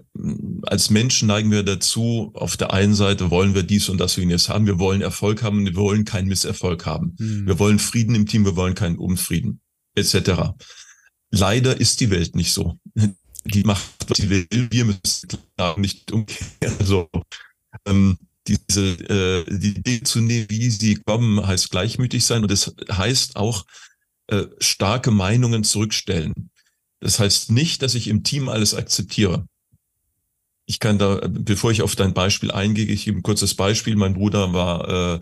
als 0.63 0.91
Menschen 0.91 1.29
neigen 1.29 1.51
wir 1.51 1.63
dazu, 1.63 2.31
auf 2.35 2.57
der 2.57 2.73
einen 2.73 2.95
Seite 2.95 3.31
wollen 3.31 3.55
wir 3.55 3.65
dies 3.65 3.89
und 3.89 3.99
das 3.99 4.17
jenes 4.17 4.49
haben, 4.49 4.67
wir 4.67 4.79
wollen 4.79 5.01
Erfolg 5.01 5.43
haben, 5.43 5.65
wir 5.65 5.75
wollen 5.75 6.05
keinen 6.05 6.29
Misserfolg 6.29 6.87
haben. 6.87 7.17
Mhm. 7.19 7.47
Wir 7.47 7.59
wollen 7.59 7.79
Frieden 7.79 8.15
im 8.15 8.27
Team, 8.27 8.45
wir 8.45 8.57
wollen 8.57 8.75
keinen 8.75 8.99
Unfrieden, 8.99 9.61
etc. 9.97 10.53
Leider 11.31 11.79
ist 11.81 12.01
die 12.01 12.11
Welt 12.11 12.37
nicht 12.37 12.53
so. 12.53 12.79
Die 13.45 13.65
macht, 13.65 13.85
was 14.09 14.19
sie 14.19 14.31
will, 14.31 14.47
wir 14.51 14.85
müssen 14.85 15.29
klar 15.57 15.79
nicht 15.79 16.13
umkehren. 16.13 16.53
Also, 16.79 17.09
ähm, 17.87 18.19
diese 18.47 18.93
äh, 19.49 19.59
die 19.59 19.77
Idee 19.79 20.03
zu 20.03 20.21
nehmen, 20.21 20.47
wie 20.49 20.71
sie 20.71 20.95
kommen, 20.95 21.45
heißt 21.45 21.71
gleichmütig 21.71 22.25
sein 22.25 22.43
und 22.43 22.51
das 22.51 22.75
heißt 22.91 23.37
auch 23.37 23.65
äh, 24.29 24.47
starke 24.61 25.11
Meinungen 25.11 25.65
zurückstellen. 25.65 26.51
Das 27.01 27.19
heißt 27.19 27.51
nicht, 27.51 27.83
dass 27.83 27.95
ich 27.95 28.09
im 28.09 28.23
Team 28.23 28.49
alles 28.49 28.75
akzeptiere. 28.75 29.47
Ich 30.67 30.81
kann 30.81 30.99
da, 30.99 31.21
bevor 31.29 31.71
ich 31.71 31.83
auf 31.83 31.95
dein 31.95 32.15
Beispiel 32.15 32.51
eingehe, 32.51 32.87
ich 32.87 33.05
gebe 33.05 33.19
ein 33.19 33.23
kurzes 33.23 33.55
Beispiel. 33.55 33.97
Mein 33.97 34.15
Bruder 34.15 34.53
war 34.53 35.15
äh, 35.15 35.21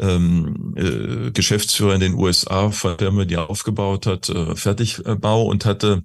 ähm, 0.00 0.74
äh, 0.76 1.30
Geschäftsführer 1.30 1.94
in 1.94 2.00
den 2.00 2.14
USA, 2.14 2.70
von 2.70 2.96
der 2.96 3.12
man 3.12 3.28
die 3.28 3.36
aufgebaut 3.36 4.06
hat, 4.06 4.28
äh, 4.28 4.56
Fertigbau 4.56 5.46
und 5.46 5.64
hatte, 5.64 6.04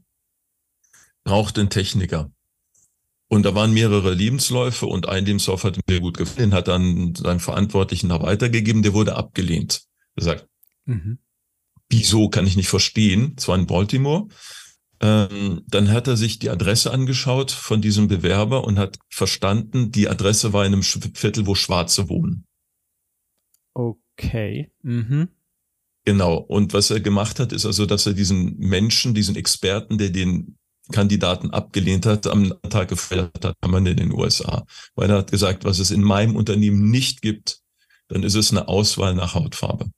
brauchte 1.23 1.61
einen 1.61 1.69
Techniker. 1.69 2.31
Und 3.27 3.43
da 3.43 3.53
waren 3.53 3.73
mehrere 3.73 4.13
Lebensläufe 4.13 4.87
und 4.87 5.07
ein 5.07 5.25
Lebenslauf 5.25 5.63
hat 5.63 5.79
mir 5.87 5.99
gut 5.99 6.17
gefallen, 6.17 6.53
hat 6.53 6.67
dann 6.67 7.13
seinen 7.13 7.39
Verantwortlichen 7.39 8.09
da 8.09 8.21
weitergegeben, 8.21 8.81
der 8.81 8.93
wurde 8.93 9.15
abgelehnt. 9.15 9.83
Er 10.15 10.23
sagt, 10.23 10.47
mhm. 10.85 11.19
wieso 11.89 12.29
kann 12.29 12.47
ich 12.47 12.55
nicht 12.55 12.69
verstehen? 12.69 13.35
Es 13.37 13.47
war 13.47 13.55
in 13.55 13.67
Baltimore. 13.67 14.27
Ähm, 15.01 15.63
dann 15.67 15.91
hat 15.91 16.07
er 16.07 16.17
sich 16.17 16.39
die 16.39 16.49
Adresse 16.49 16.91
angeschaut 16.91 17.51
von 17.51 17.81
diesem 17.81 18.07
Bewerber 18.07 18.65
und 18.65 18.77
hat 18.77 18.99
verstanden, 19.09 19.91
die 19.91 20.09
Adresse 20.09 20.51
war 20.51 20.65
in 20.65 20.73
einem 20.73 20.83
Viertel, 20.83 21.47
wo 21.47 21.55
Schwarze 21.55 22.09
wohnen. 22.09 22.45
Okay. 23.73 24.71
Mhm. 24.81 25.29
Genau. 26.05 26.37
Und 26.37 26.73
was 26.73 26.91
er 26.91 26.99
gemacht 26.99 27.39
hat, 27.39 27.53
ist 27.53 27.65
also, 27.65 27.85
dass 27.85 28.05
er 28.05 28.13
diesen 28.13 28.57
Menschen, 28.57 29.13
diesen 29.13 29.35
Experten, 29.35 29.97
der 29.97 30.09
den 30.09 30.57
Kandidaten 30.91 31.51
abgelehnt 31.51 32.05
hat, 32.05 32.27
am 32.27 32.53
Tag 32.69 32.89
gefeiert 32.89 33.45
hat, 33.45 33.55
kann 33.61 33.71
man 33.71 33.85
in 33.85 33.97
den 33.97 34.11
USA. 34.11 34.65
Weil 34.95 35.09
er 35.09 35.19
hat 35.19 35.31
gesagt, 35.31 35.63
was 35.63 35.79
es 35.79 35.91
in 35.91 36.01
meinem 36.01 36.35
Unternehmen 36.35 36.89
nicht 36.89 37.21
gibt, 37.21 37.61
dann 38.07 38.23
ist 38.23 38.35
es 38.35 38.51
eine 38.51 38.67
Auswahl 38.67 39.13
nach 39.13 39.35
Hautfarbe. 39.35 39.91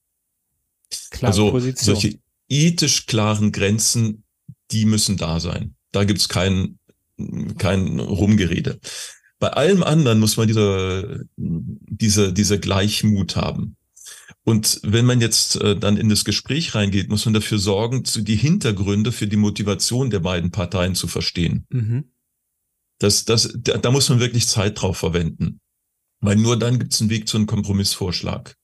Klare 1.10 1.32
also 1.32 1.52
Position. 1.52 1.96
solche 1.96 2.20
ethisch 2.50 3.06
klaren 3.06 3.52
Grenzen 3.52 4.26
die 4.72 4.86
müssen 4.86 5.18
da 5.18 5.40
sein. 5.40 5.76
Da 5.92 6.04
gibt's 6.04 6.30
kein, 6.30 6.80
kein 7.58 8.00
Rumgerede. 8.00 8.80
Bei 9.40 9.50
allem 9.54 9.84
anderen 9.84 10.20
muss 10.20 10.38
man 10.38 10.48
diese, 10.48 11.26
diese, 11.36 12.32
diese 12.32 12.60
Gleichmut 12.60 13.36
haben. 13.36 13.76
Und 14.44 14.80
wenn 14.84 15.06
man 15.06 15.22
jetzt 15.22 15.56
äh, 15.58 15.76
dann 15.76 15.98
in 15.98 16.10
das 16.10 16.26
Gespräch 16.26 16.74
reingeht, 16.74 17.10
muss 17.10 17.26
man 17.26 17.34
dafür 17.34 17.60
sorgen, 17.60 18.04
die 18.04 18.36
Hintergründe 18.36 19.12
für 19.12 19.28
die 19.28 19.38
Motivation 19.38 20.10
der 20.10 20.20
beiden 20.20 20.52
Parteien 20.52 20.96
zu 20.96 21.08
verstehen. 21.08 21.66
Mhm. 21.70 22.12
Das, 22.98 23.26
das, 23.26 23.54
da, 23.56 23.78
da 23.78 23.92
muss 23.92 24.10
man 24.10 24.20
wirklich 24.20 24.48
Zeit 24.48 24.82
drauf 24.82 24.98
verwenden. 24.98 25.60
Weil 26.20 26.36
nur 26.36 26.58
dann 26.58 26.80
gibt 26.80 26.94
es 26.94 27.02
einen 27.02 27.10
Weg 27.10 27.28
zu 27.28 27.38
einem 27.38 27.48
Kompromissvorschlag, 27.48 28.56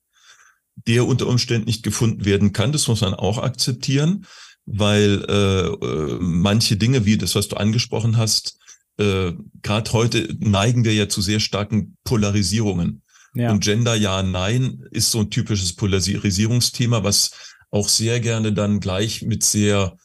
der 0.87 1.07
unter 1.07 1.27
Umständen 1.27 1.65
nicht 1.65 1.83
gefunden 1.83 2.25
werden 2.25 2.53
kann. 2.53 2.71
Das 2.71 2.87
muss 2.87 3.01
man 3.01 3.15
auch 3.15 3.39
akzeptieren, 3.39 4.25
weil 4.67 5.25
äh, 5.27 5.67
äh, 5.67 6.17
manche 6.19 6.77
Dinge, 6.77 7.05
wie 7.05 7.17
das, 7.17 7.35
was 7.35 7.47
du 7.47 7.55
angesprochen 7.55 8.17
hast, 8.17 8.59
äh, 8.97 9.31
gerade 9.61 9.93
heute 9.93 10.27
neigen 10.39 10.83
wir 10.83 10.93
ja 10.93 11.07
zu 11.07 11.21
sehr 11.21 11.39
starken 11.39 11.97
Polarisierungen. 12.03 13.01
Ja. 13.33 13.51
Und 13.51 13.63
Gender 13.63 13.95
ja, 13.95 14.21
nein 14.23 14.83
ist 14.91 15.11
so 15.11 15.19
ein 15.19 15.29
typisches 15.29 15.75
Polarisierungsthema, 15.75 17.03
was 17.03 17.31
auch 17.71 17.87
sehr 17.87 18.19
gerne 18.19 18.53
dann 18.53 18.79
gleich 18.79 19.23
mit 19.23 19.43
sehr 19.43 19.97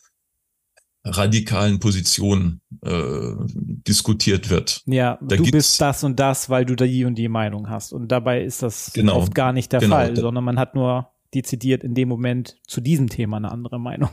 radikalen 1.05 1.81
Positionen 1.81 2.61
äh, 2.85 3.33
diskutiert 3.48 4.51
wird. 4.51 4.83
Ja, 4.87 5.18
da 5.20 5.37
du 5.37 5.51
bist 5.51 5.81
das 5.81 6.05
und 6.05 6.20
das, 6.20 6.48
weil 6.48 6.64
du 6.64 6.77
da 6.77 6.85
die 6.85 7.05
und 7.05 7.16
die 7.16 7.29
Meinung 7.29 7.68
hast. 7.68 7.92
Und 7.92 8.09
dabei 8.12 8.44
ist 8.44 8.62
das 8.62 8.92
genau, 8.92 9.16
oft 9.16 9.35
gar 9.35 9.53
nicht 9.53 9.72
der 9.72 9.81
genau, 9.81 9.96
Fall, 9.96 10.16
sondern 10.16 10.44
man 10.44 10.59
hat 10.59 10.77
nur 10.77 11.09
dezidiert 11.35 11.83
in 11.83 11.94
dem 11.94 12.09
Moment 12.09 12.59
zu 12.68 12.81
diesem 12.81 13.09
Thema 13.09 13.38
eine 13.38 13.51
andere 13.51 13.81
Meinung. 13.81 14.11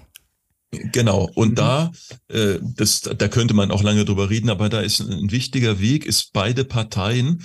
Genau. 0.72 1.30
Und 1.34 1.52
mhm. 1.52 1.56
da, 1.56 1.92
äh, 2.28 2.60
das, 2.62 3.02
da 3.02 3.28
könnte 3.28 3.54
man 3.54 3.72
auch 3.72 3.84
lange 3.84 4.06
drüber 4.06 4.30
reden, 4.30 4.50
aber 4.50 4.70
da 4.70 4.82
ist 4.82 5.00
ein, 5.00 5.32
wichtiger 5.32 5.80
Weg, 5.80 6.06
ist 6.06 6.32
beide 6.34 6.64
Parteien 6.64 7.44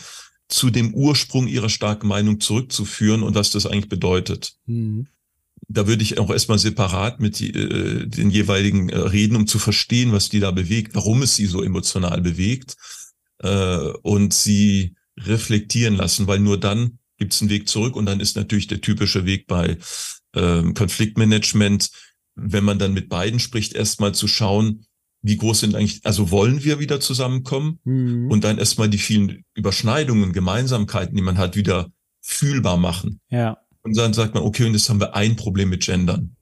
zu 0.49 0.71
dem 0.71 0.93
Ursprung 0.95 1.47
ihrer 1.47 1.71
starken 1.71 2.07
Meinung 2.07 2.41
zurückzuführen 2.41 3.23
und 3.23 3.35
was 3.35 3.51
das 3.51 3.67
eigentlich 3.67 3.89
bedeutet. 3.89 4.55
Mhm. 4.67 5.07
Da 5.69 5.87
würde 5.87 6.03
ich 6.03 6.19
auch 6.19 6.29
erstmal 6.31 6.59
separat 6.59 7.21
mit 7.21 7.39
die, 7.39 7.51
äh, 7.51 8.07
den 8.07 8.31
jeweiligen 8.31 8.91
äh, 8.91 8.99
reden, 8.99 9.37
um 9.37 9.47
zu 9.47 9.59
verstehen, 9.59 10.13
was 10.13 10.29
die 10.29 10.41
da 10.41 10.51
bewegt, 10.51 10.95
warum 10.95 11.23
es 11.23 11.37
sie 11.37 11.47
so 11.47 11.63
emotional 11.63 12.21
bewegt 12.21 12.77
äh, 13.39 13.89
und 14.03 14.35
sie 14.35 14.97
reflektieren 15.19 15.95
lassen, 15.95 16.27
weil 16.27 16.41
nur 16.41 16.61
dann 16.61 16.99
gibt 17.19 17.33
es 17.33 17.41
einen 17.41 17.51
Weg 17.51 17.69
zurück 17.69 17.97
und 17.97 18.05
dann 18.05 18.21
ist 18.21 18.37
natürlich 18.37 18.67
der 18.67 18.83
typische 18.83 19.25
Weg 19.25 19.47
bei 19.47 19.79
ähm, 20.35 20.75
Konfliktmanagement, 20.75 21.91
wenn 22.35 22.65
man 22.65 22.79
dann 22.79 22.95
mit 22.95 23.09
beiden 23.09 23.41
spricht, 23.41 23.75
erstmal 23.75 24.15
zu 24.15 24.29
schauen, 24.29 24.87
wie 25.23 25.37
groß 25.37 25.61
sind 25.61 25.75
eigentlich, 25.75 26.01
also 26.05 26.31
wollen 26.31 26.65
wir 26.65 26.79
wieder 26.79 27.01
zusammenkommen 27.01 27.81
mhm. 27.85 28.31
und 28.31 28.45
dann 28.45 28.59
erstmal 28.59 28.91
die 28.91 28.99
vielen 28.99 29.45
Überschneidungen, 29.55 30.33
Gemeinsamkeiten, 30.33 31.17
die 31.17 31.23
man 31.23 31.39
hat, 31.39 31.57
wieder 31.57 31.91
fühlbar 32.21 32.77
machen. 32.77 33.21
Ja. 33.31 33.59
Und 33.83 33.97
dann 33.97 34.13
sagt 34.13 34.35
man, 34.35 34.43
okay, 34.43 34.67
und 34.67 34.75
jetzt 34.75 34.89
haben 34.89 35.01
wir 35.01 35.15
ein 35.15 35.37
Problem 35.37 35.71
mit 35.71 35.85
Gendern. 35.85 36.37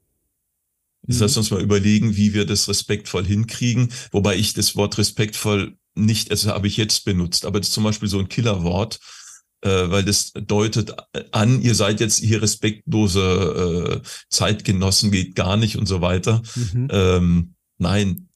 Das 1.03 1.19
mhm. 1.19 1.25
heißt, 1.25 1.37
uns 1.39 1.51
mal 1.51 1.63
überlegen, 1.63 2.17
wie 2.17 2.35
wir 2.35 2.45
das 2.45 2.69
respektvoll 2.69 3.25
hinkriegen, 3.25 3.93
wobei 4.11 4.37
ich 4.37 4.55
das 4.55 4.75
Wort 4.77 4.99
respektvoll 4.99 5.77
nicht, 5.95 6.31
also 6.31 6.51
habe 6.51 6.67
ich 6.67 6.77
jetzt 6.77 7.05
benutzt, 7.05 7.45
aber 7.45 7.61
das 7.61 7.69
ist 7.69 7.75
zum 7.75 7.85
Beispiel 7.85 8.09
so 8.09 8.19
ein 8.19 8.29
Killerwort, 8.29 8.99
äh, 9.63 9.91
weil 9.91 10.05
das 10.05 10.33
deutet 10.33 10.95
an, 11.33 11.61
ihr 11.61 11.75
seid 11.75 12.01
jetzt 12.01 12.19
hier 12.19 12.43
respektlose 12.43 14.03
äh, 14.03 14.09
Zeitgenossen, 14.29 15.11
geht 15.11 15.35
gar 15.35 15.57
nicht 15.57 15.77
und 15.77 15.87
so 15.87 16.01
weiter. 16.01 16.43
Mhm. 16.55 16.89
Ähm, 16.91 17.55
nein, 17.79 18.29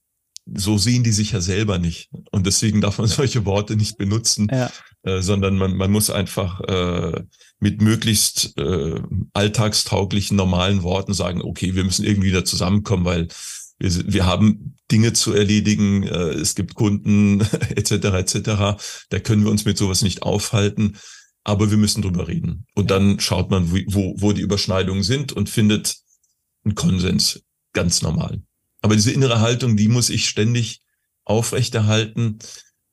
so 0.55 0.79
sehen 0.79 1.03
die 1.03 1.13
sich 1.13 1.33
ja 1.33 1.41
selber 1.41 1.79
nicht. 1.79 2.11
Und 2.31 2.47
deswegen 2.47 2.81
darf 2.81 2.99
man 2.99 3.07
solche 3.09 3.45
Worte 3.45 3.77
nicht 3.77 3.99
benutzen, 3.99 4.49
ja. 4.51 4.71
äh, 5.03 5.21
sondern 5.21 5.57
man, 5.59 5.77
man 5.77 5.91
muss 5.91 6.11
einfach 6.11 6.61
äh, 6.61 7.23
mit 7.59 7.83
möglichst 7.83 8.57
äh, 8.59 9.01
alltagstauglichen, 9.33 10.37
normalen 10.37 10.83
Worten 10.83 11.15
sagen, 11.15 11.43
okay, 11.43 11.75
wir 11.75 11.85
müssen 11.85 12.05
irgendwie 12.05 12.29
wieder 12.29 12.45
zusammenkommen, 12.45 13.05
weil 13.05 13.29
wir, 13.79 14.13
wir 14.13 14.27
haben 14.27 14.77
Dinge 14.91 15.13
zu 15.13 15.33
erledigen, 15.33 16.05
äh, 16.05 16.31
es 16.31 16.55
gibt 16.55 16.75
Kunden 16.75 17.41
etc. 17.77 17.93
etc. 17.93 18.41
Da 19.11 19.19
können 19.19 19.45
wir 19.45 19.51
uns 19.51 19.65
mit 19.65 19.79
sowas 19.79 20.03
nicht 20.03 20.23
aufhalten 20.23 20.97
aber 21.47 21.71
wir 21.71 21.79
müssen 21.79 22.03
drüber 22.03 22.27
reden. 22.27 22.67
Und 22.75 22.91
dann 22.91 23.21
schaut 23.21 23.53
man, 23.53 23.71
wo, 23.71 24.15
wo 24.19 24.33
die 24.33 24.43
Überschneidungen 24.43 25.05
sind 25.05 25.33
und 25.33 25.49
findet 25.49 25.97
einen 26.65 26.75
Konsens. 26.75 27.45
Ganz 27.73 28.03
normal. 28.03 28.43
Aber 28.83 28.97
diese 28.97 29.13
innere 29.13 29.41
Haltung, 29.41 29.77
die 29.77 29.87
muss 29.87 30.11
ich 30.11 30.29
ständig 30.29 30.83
aufrechterhalten, 31.25 32.41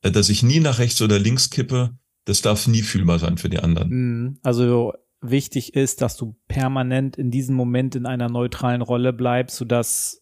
äh, 0.03 0.11
dass 0.11 0.29
ich 0.29 0.43
nie 0.43 0.59
nach 0.59 0.77
rechts 0.77 1.01
oder 1.01 1.17
links 1.17 1.49
kippe. 1.49 1.97
Das 2.25 2.41
darf 2.41 2.67
nie 2.67 2.83
fühlbar 2.83 3.17
sein 3.17 3.39
für 3.39 3.49
die 3.49 3.57
anderen. 3.57 3.89
Mhm. 3.89 4.39
Also 4.43 4.93
wichtig 5.19 5.73
ist, 5.73 6.01
dass 6.01 6.15
du 6.15 6.35
permanent 6.47 7.17
in 7.17 7.31
diesem 7.31 7.55
Moment 7.55 7.95
in 7.95 8.05
einer 8.05 8.29
neutralen 8.29 8.83
Rolle 8.83 9.13
bleibst, 9.13 9.57
sodass 9.57 10.21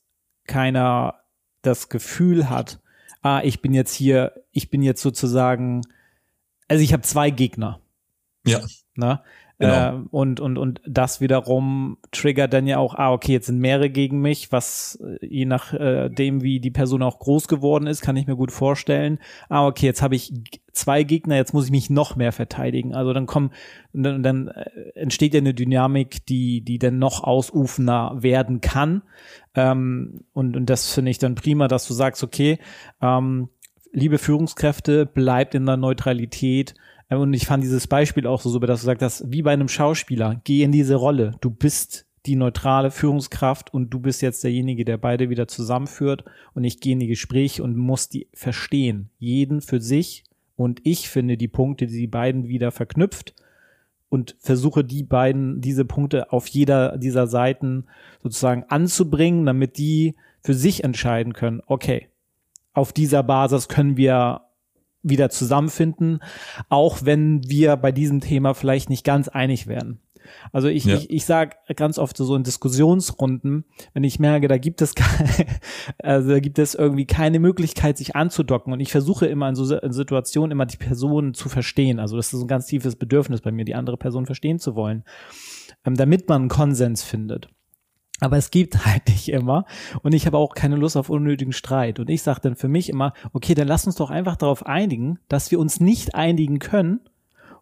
keiner 0.52 1.22
das 1.62 1.88
Gefühl 1.88 2.50
hat, 2.50 2.82
ah, 3.22 3.42
ich 3.44 3.62
bin 3.62 3.74
jetzt 3.74 3.94
hier, 3.94 4.44
ich 4.52 4.70
bin 4.70 4.82
jetzt 4.84 5.02
sozusagen, 5.02 5.82
also 6.68 6.84
ich 6.84 6.92
habe 6.92 7.04
zwei 7.04 7.30
Gegner. 7.30 7.80
Ja. 8.46 8.60
Ne? 8.96 9.22
Genau. 9.62 10.00
Äh, 10.00 10.02
und, 10.10 10.40
und, 10.40 10.58
und 10.58 10.82
das 10.88 11.22
wiederum 11.22 11.98
triggert 12.12 12.52
dann 12.52 12.66
ja 12.66 12.80
auch, 12.80 12.96
ah, 12.96 13.14
okay, 13.14 13.34
jetzt 13.34 13.46
sind 13.46 13.60
mehrere 13.60 13.92
gegen 13.92 14.20
mich, 14.20 14.52
was 14.52 15.00
äh, 15.06 15.26
je 15.26 15.46
nachdem, 15.46 16.40
äh, 16.40 16.42
wie 16.42 16.60
die 16.60 16.72
Person 16.72 17.04
auch 17.04 17.20
groß 17.20 17.48
geworden 17.48 17.86
ist, 17.86 18.02
kann 18.02 18.18
ich 18.18 18.26
mir 18.26 18.36
gut 18.36 18.52
vorstellen. 18.52 19.20
Ah, 19.50 19.68
okay, 19.68 19.86
jetzt 19.86 20.02
habe 20.02 20.16
ich 20.16 20.34
zwei 20.74 21.04
Gegner, 21.04 21.36
jetzt 21.36 21.54
muss 21.54 21.66
ich 21.66 21.72
mich 21.72 21.92
noch 21.92 22.16
mehr 22.16 22.32
verteidigen. 22.32 22.96
Also 22.96 23.14
dann 23.14 23.28
kommen, 23.28 23.52
dann, 23.94 24.24
dann 24.24 24.48
äh, 24.48 24.70
entsteht 24.96 25.36
ja 25.36 25.40
eine 25.40 25.54
Dynamik, 25.54 26.26
die, 26.26 26.62
die 26.62 26.80
dann 26.80 26.98
noch 26.98 27.24
ausufender 27.24 28.16
werden 28.18 28.62
kann. 28.62 29.04
Ähm, 29.54 30.22
und, 30.34 30.58
und 30.58 30.72
das 30.72 30.92
finde 30.92 31.12
ich 31.12 31.20
dann 31.20 31.36
prima, 31.36 31.68
dass 31.68 31.88
du 31.88 31.94
sagst, 31.94 32.24
okay, 32.24 32.58
ähm, 33.00 33.50
liebe 33.92 34.18
Führungskräfte, 34.18 35.06
bleibt 35.06 35.54
in 35.54 35.68
der 35.68 35.78
Neutralität 35.78 36.74
und 37.18 37.34
ich 37.34 37.46
fand 37.46 37.64
dieses 37.64 37.88
Beispiel 37.88 38.26
auch 38.26 38.42
so 38.42 38.50
super, 38.50 38.68
dass 38.68 38.82
du 38.82 38.86
sagst, 38.86 39.02
dass 39.02 39.32
wie 39.32 39.42
bei 39.42 39.52
einem 39.52 39.68
Schauspieler, 39.68 40.40
geh 40.44 40.64
in 40.64 40.72
diese 40.72 40.96
Rolle. 40.96 41.36
Du 41.42 41.50
bist 41.50 42.06
die 42.26 42.36
neutrale 42.36 42.92
Führungskraft 42.92 43.74
und 43.74 43.90
du 43.90 44.00
bist 44.00 44.22
jetzt 44.22 44.44
derjenige, 44.44 44.86
der 44.86 44.98
beide 44.98 45.30
wieder 45.30 45.48
zusammenführt 45.48 46.24
und 46.54 46.64
ich 46.64 46.80
gehe 46.80 46.94
in 46.94 47.00
die 47.00 47.08
Gespräche 47.08 47.64
und 47.64 47.76
muss 47.76 48.10
die 48.10 48.28
verstehen. 48.34 49.10
Jeden 49.18 49.62
für 49.62 49.82
sich 49.82 50.24
und 50.56 50.80
ich 50.84 51.10
finde 51.10 51.38
die 51.38 51.48
Punkte, 51.48 51.88
die 51.88 51.98
die 51.98 52.08
beiden 52.08 52.48
wieder 52.48 52.72
verknüpft 52.72 53.34
und 54.10 54.36
versuche 54.40 54.84
die 54.84 55.04
beiden, 55.04 55.62
diese 55.62 55.86
Punkte 55.86 56.32
auf 56.32 56.48
jeder 56.48 56.98
dieser 56.98 57.28
Seiten 57.28 57.86
sozusagen 58.22 58.66
anzubringen, 58.70 59.46
damit 59.46 59.78
die 59.78 60.16
für 60.42 60.54
sich 60.54 60.84
entscheiden 60.84 61.34
können, 61.34 61.62
okay, 61.66 62.08
auf 62.74 62.94
dieser 62.94 63.24
Basis 63.24 63.68
können 63.68 63.98
wir 63.98 64.42
wieder 65.04 65.30
zusammenfinden, 65.30 66.20
auch 66.70 67.00
wenn 67.04 67.42
wir 67.50 67.76
bei 67.78 67.92
diesem 67.92 68.22
Thema 68.22 68.54
vielleicht 68.54 68.90
nicht 68.90 69.04
ganz 69.04 69.28
einig 69.28 69.68
werden. 69.68 70.00
Also 70.52 70.68
ich, 70.68 70.86
ja. 70.86 70.96
ich, 70.96 71.10
ich 71.10 71.26
sage 71.26 71.56
ganz 71.76 71.98
oft 71.98 72.18
so 72.18 72.36
in 72.36 72.44
Diskussionsrunden, 72.44 73.66
wenn 73.94 74.04
ich 74.04 74.20
merke, 74.20 74.48
da 74.48 74.58
gibt 74.58 74.82
es 74.82 74.96
keine, 74.96 75.30
also 76.00 76.30
da 76.30 76.40
gibt 76.40 76.60
es 76.60 76.76
irgendwie 76.76 77.06
keine 77.06 77.40
Möglichkeit, 77.40 77.98
sich 77.98 78.16
anzudocken. 78.16 78.74
Und 78.74 78.80
ich 78.80 78.92
versuche 78.92 79.26
immer 79.26 79.50
in 79.50 79.56
so 79.56 79.76
in 79.76 79.94
Situationen 79.94 80.52
immer 80.52 80.66
die 80.66 80.78
Person 80.78 81.34
zu 81.34 81.50
verstehen. 81.50 82.00
Also 82.00 82.18
das 82.18 82.34
ist 82.34 82.42
ein 82.42 82.48
ganz 82.48 82.66
tiefes 82.68 82.96
Bedürfnis 82.96 83.42
bei 83.42 83.52
mir, 83.52 83.66
die 83.66 83.76
andere 83.76 83.98
Person 83.98 84.26
verstehen 84.26 84.60
zu 84.60 84.76
wollen, 84.76 85.04
ähm, 85.86 85.96
damit 85.96 86.28
man 86.30 86.44
einen 86.44 86.50
Konsens 86.50 87.04
findet. 87.04 87.50
Aber 88.22 88.38
es 88.38 88.52
gibt 88.52 88.86
halt 88.86 89.10
nicht 89.10 89.28
immer. 89.28 89.66
Und 90.02 90.14
ich 90.14 90.26
habe 90.26 90.38
auch 90.38 90.54
keine 90.54 90.78
Lust 90.78 90.96
auf 90.96 91.10
unnötigen 91.10 91.52
Streit. 91.52 92.00
Und 92.00 92.10
ich 92.10 92.22
sage 92.22 92.40
dann 92.42 92.56
für 92.56 92.70
mich 92.70 92.88
immer, 92.88 93.14
okay, 93.34 93.54
dann 93.54 93.68
lass 93.68 93.86
uns 93.86 93.96
doch 93.96 94.10
einfach 94.10 94.38
darauf 94.38 94.66
einigen, 94.66 95.20
dass 95.28 95.52
wir 95.52 95.60
uns 95.60 95.82
nicht 95.82 96.16
einigen 96.16 96.60
können 96.60 97.02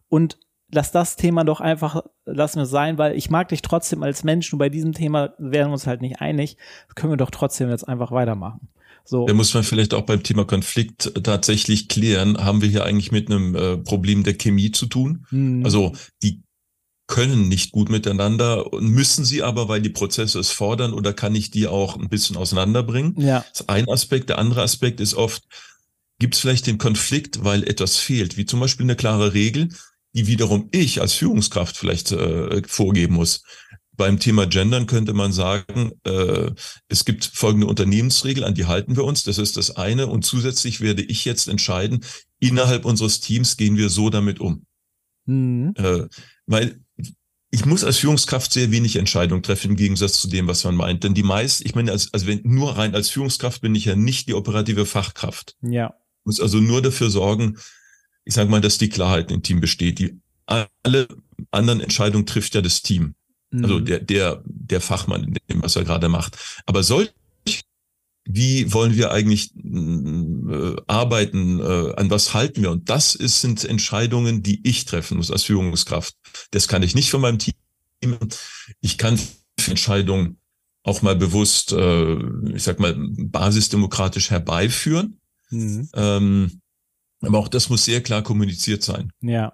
und 0.09 0.37
lass 0.71 0.91
das 0.91 1.15
Thema 1.15 1.43
doch 1.43 1.61
einfach, 1.61 2.03
lassen 2.25 2.59
wir 2.59 2.65
sein, 2.67 2.99
weil 2.99 3.15
ich 3.15 3.31
mag 3.31 3.47
dich 3.47 3.63
trotzdem 3.63 4.03
als 4.03 4.23
Mensch, 4.23 4.51
nur 4.51 4.59
bei 4.59 4.69
diesem 4.69 4.93
Thema 4.93 5.33
werden 5.39 5.69
wir 5.69 5.73
uns 5.73 5.87
halt 5.87 6.01
nicht 6.01 6.21
einig. 6.21 6.57
Das 6.87 6.95
können 6.95 7.13
wir 7.13 7.17
doch 7.17 7.31
trotzdem 7.31 7.69
jetzt 7.69 7.87
einfach 7.87 8.11
weitermachen. 8.11 8.67
So. 9.05 9.25
Da 9.25 9.33
muss 9.33 9.53
man 9.53 9.63
vielleicht 9.63 9.95
auch 9.95 10.03
beim 10.03 10.21
Thema 10.21 10.45
Konflikt 10.45 11.11
tatsächlich 11.23 11.87
klären, 11.87 12.37
haben 12.37 12.61
wir 12.61 12.69
hier 12.69 12.85
eigentlich 12.85 13.11
mit 13.11 13.31
einem 13.31 13.55
äh, 13.55 13.77
Problem 13.77 14.23
der 14.23 14.35
Chemie 14.35 14.71
zu 14.71 14.85
tun? 14.85 15.25
Mhm. 15.31 15.65
Also 15.65 15.93
die 16.21 16.43
können 17.09 17.47
nicht 17.47 17.71
gut 17.71 17.89
miteinander 17.89 18.71
und 18.71 18.87
müssen 18.87 19.25
sie 19.25 19.41
aber, 19.41 19.67
weil 19.67 19.81
die 19.81 19.89
Prozesse 19.89 20.39
es 20.39 20.51
fordern, 20.51 20.93
oder 20.93 21.11
kann 21.11 21.33
ich 21.33 21.49
die 21.49 21.67
auch 21.67 21.97
ein 21.97 22.07
bisschen 22.07 22.37
auseinanderbringen? 22.37 23.19
Ja. 23.19 23.43
Das 23.49 23.61
ist 23.61 23.69
ein 23.69 23.89
Aspekt. 23.89 24.29
Der 24.29 24.37
andere 24.37 24.61
Aspekt 24.61 25.01
ist 25.01 25.15
oft, 25.15 25.43
gibt 26.19 26.35
es 26.35 26.39
vielleicht 26.39 26.67
den 26.67 26.77
Konflikt, 26.77 27.43
weil 27.43 27.63
etwas 27.63 27.97
fehlt, 27.97 28.37
wie 28.37 28.45
zum 28.45 28.59
Beispiel 28.59 28.85
eine 28.85 28.95
klare 28.95 29.33
Regel, 29.33 29.69
die 30.13 30.27
wiederum 30.27 30.69
ich 30.71 31.01
als 31.01 31.13
Führungskraft 31.13 31.75
vielleicht 31.75 32.11
äh, 32.11 32.61
vorgeben 32.67 33.15
muss. 33.15 33.43
Beim 33.97 34.19
Thema 34.19 34.45
Gendern 34.45 34.85
könnte 34.85 35.13
man 35.13 35.33
sagen, 35.33 35.93
äh, 36.03 36.51
es 36.89 37.05
gibt 37.05 37.25
folgende 37.25 37.67
Unternehmensregel, 37.67 38.43
an 38.43 38.53
die 38.53 38.65
halten 38.65 38.95
wir 38.95 39.03
uns. 39.03 39.23
Das 39.23 39.39
ist 39.39 39.57
das 39.57 39.75
eine. 39.75 40.07
Und 40.07 40.25
zusätzlich 40.25 40.79
werde 40.79 41.01
ich 41.01 41.25
jetzt 41.25 41.47
entscheiden, 41.47 42.05
innerhalb 42.39 42.85
unseres 42.85 43.19
Teams 43.19 43.57
gehen 43.57 43.77
wir 43.77 43.89
so 43.89 44.11
damit 44.11 44.39
um. 44.39 44.65
Mhm. 45.25 45.73
Äh, 45.75 46.07
weil 46.45 46.79
ich 47.51 47.65
muss 47.65 47.83
als 47.83 47.97
Führungskraft 47.97 48.53
sehr 48.53 48.71
wenig 48.71 48.95
Entscheidungen 48.95 49.41
treffen 49.41 49.71
im 49.71 49.75
Gegensatz 49.75 50.21
zu 50.21 50.27
dem, 50.27 50.47
was 50.47 50.63
man 50.63 50.75
meint. 50.75 51.03
Denn 51.03 51.15
die 51.15 51.23
meisten, 51.23 51.65
ich 51.65 51.73
meine, 51.73 51.91
als, 51.91 52.13
also 52.13 52.27
wenn 52.27 52.41
nur 52.43 52.77
rein 52.77 52.93
als 52.93 53.09
Führungskraft 53.09 53.61
bin 53.61 53.73
ich 53.73 53.85
ja 53.85 53.95
nicht 53.95 54.27
die 54.27 54.35
operative 54.35 54.85
Fachkraft. 54.85 55.55
Ja. 55.61 55.95
Muss 56.23 56.39
also 56.39 56.59
nur 56.59 56.81
dafür 56.81 57.09
sorgen, 57.09 57.57
ich 58.23 58.35
sage 58.35 58.51
mal, 58.51 58.61
dass 58.61 58.77
die 58.77 58.89
Klarheit 58.89 59.31
im 59.31 59.41
Team 59.41 59.61
besteht. 59.61 59.97
Die 59.99 60.19
alle 60.45 61.07
anderen 61.51 61.79
Entscheidungen 61.79 62.25
trifft 62.25 62.53
ja 62.55 62.61
das 62.61 62.81
Team. 62.81 63.15
Also 63.51 63.57
mhm. 63.57 63.63
Also 63.63 63.79
der, 63.79 63.99
der, 63.99 64.43
der 64.45 64.81
Fachmann 64.81 65.23
in 65.23 65.37
dem, 65.49 65.63
was 65.63 65.75
er 65.75 65.83
gerade 65.83 66.09
macht. 66.09 66.37
Aber 66.65 66.83
solch 66.83 67.11
wie 68.31 68.71
wollen 68.71 68.95
wir 68.95 69.11
eigentlich 69.11 69.55
äh, 69.55 70.75
arbeiten, 70.85 71.59
äh, 71.59 71.95
an 71.95 72.11
was 72.11 72.35
halten 72.35 72.61
wir? 72.61 72.69
Und 72.69 72.87
das 72.87 73.15
ist, 73.15 73.41
sind 73.41 73.65
Entscheidungen, 73.65 74.43
die 74.43 74.61
ich 74.67 74.85
treffen 74.85 75.17
muss 75.17 75.31
als 75.31 75.43
Führungskraft. 75.43 76.15
Das 76.51 76.67
kann 76.67 76.83
ich 76.83 76.93
nicht 76.93 77.09
von 77.09 77.21
meinem 77.21 77.39
Team. 77.39 77.55
Ich 78.81 78.99
kann 78.99 79.19
Entscheidungen 79.67 80.37
auch 80.83 81.01
mal 81.01 81.15
bewusst, 81.15 81.71
äh, 81.71 82.17
ich 82.53 82.61
sag 82.61 82.79
mal, 82.79 82.95
basisdemokratisch 82.97 84.29
herbeiführen. 84.29 85.19
Mhm. 85.49 85.89
Ähm, 85.95 86.61
aber 87.21 87.39
auch 87.39 87.47
das 87.47 87.69
muss 87.69 87.85
sehr 87.85 88.03
klar 88.03 88.21
kommuniziert 88.21 88.83
sein. 88.83 89.11
Ja. 89.21 89.53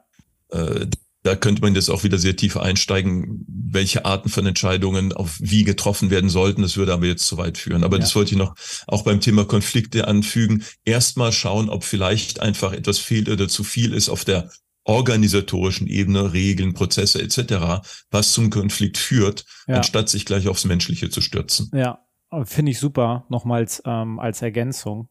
Äh, 0.49 0.87
da 1.25 1.35
könnte 1.35 1.63
man 1.63 1.73
jetzt 1.73 1.89
auch 1.89 2.03
wieder 2.03 2.19
sehr 2.19 2.35
tief 2.35 2.55
einsteigen, 2.55 3.43
welche 3.47 4.05
Arten 4.05 4.29
von 4.29 4.45
Entscheidungen 4.45 5.11
auf 5.11 5.37
wie 5.39 5.63
getroffen 5.63 6.11
werden 6.11 6.29
sollten. 6.29 6.61
Das 6.61 6.77
würde 6.77 6.93
aber 6.93 7.07
jetzt 7.07 7.25
zu 7.25 7.37
weit 7.39 7.57
führen. 7.57 7.83
Aber 7.83 7.97
ja. 7.97 8.01
das 8.01 8.15
wollte 8.15 8.33
ich 8.33 8.37
noch 8.37 8.53
auch 8.85 9.03
beim 9.03 9.21
Thema 9.21 9.43
Konflikte 9.43 10.07
anfügen. 10.07 10.63
Erstmal 10.85 11.31
schauen, 11.31 11.69
ob 11.69 11.83
vielleicht 11.83 12.41
einfach 12.41 12.73
etwas 12.73 12.99
fehlt 12.99 13.27
oder 13.27 13.47
zu 13.47 13.63
viel 13.63 13.95
ist 13.95 14.07
auf 14.09 14.23
der 14.23 14.51
organisatorischen 14.83 15.87
Ebene, 15.87 16.31
Regeln, 16.31 16.75
Prozesse 16.75 17.19
etc., 17.23 17.83
was 18.11 18.31
zum 18.33 18.51
Konflikt 18.51 18.99
führt, 18.99 19.45
ja. 19.65 19.77
anstatt 19.77 20.09
sich 20.09 20.27
gleich 20.27 20.47
aufs 20.47 20.65
Menschliche 20.65 21.09
zu 21.09 21.21
stürzen. 21.21 21.71
Ja, 21.73 22.05
finde 22.43 22.71
ich 22.71 22.77
super, 22.77 23.25
nochmals 23.29 23.81
ähm, 23.83 24.19
als 24.19 24.43
Ergänzung. 24.43 25.09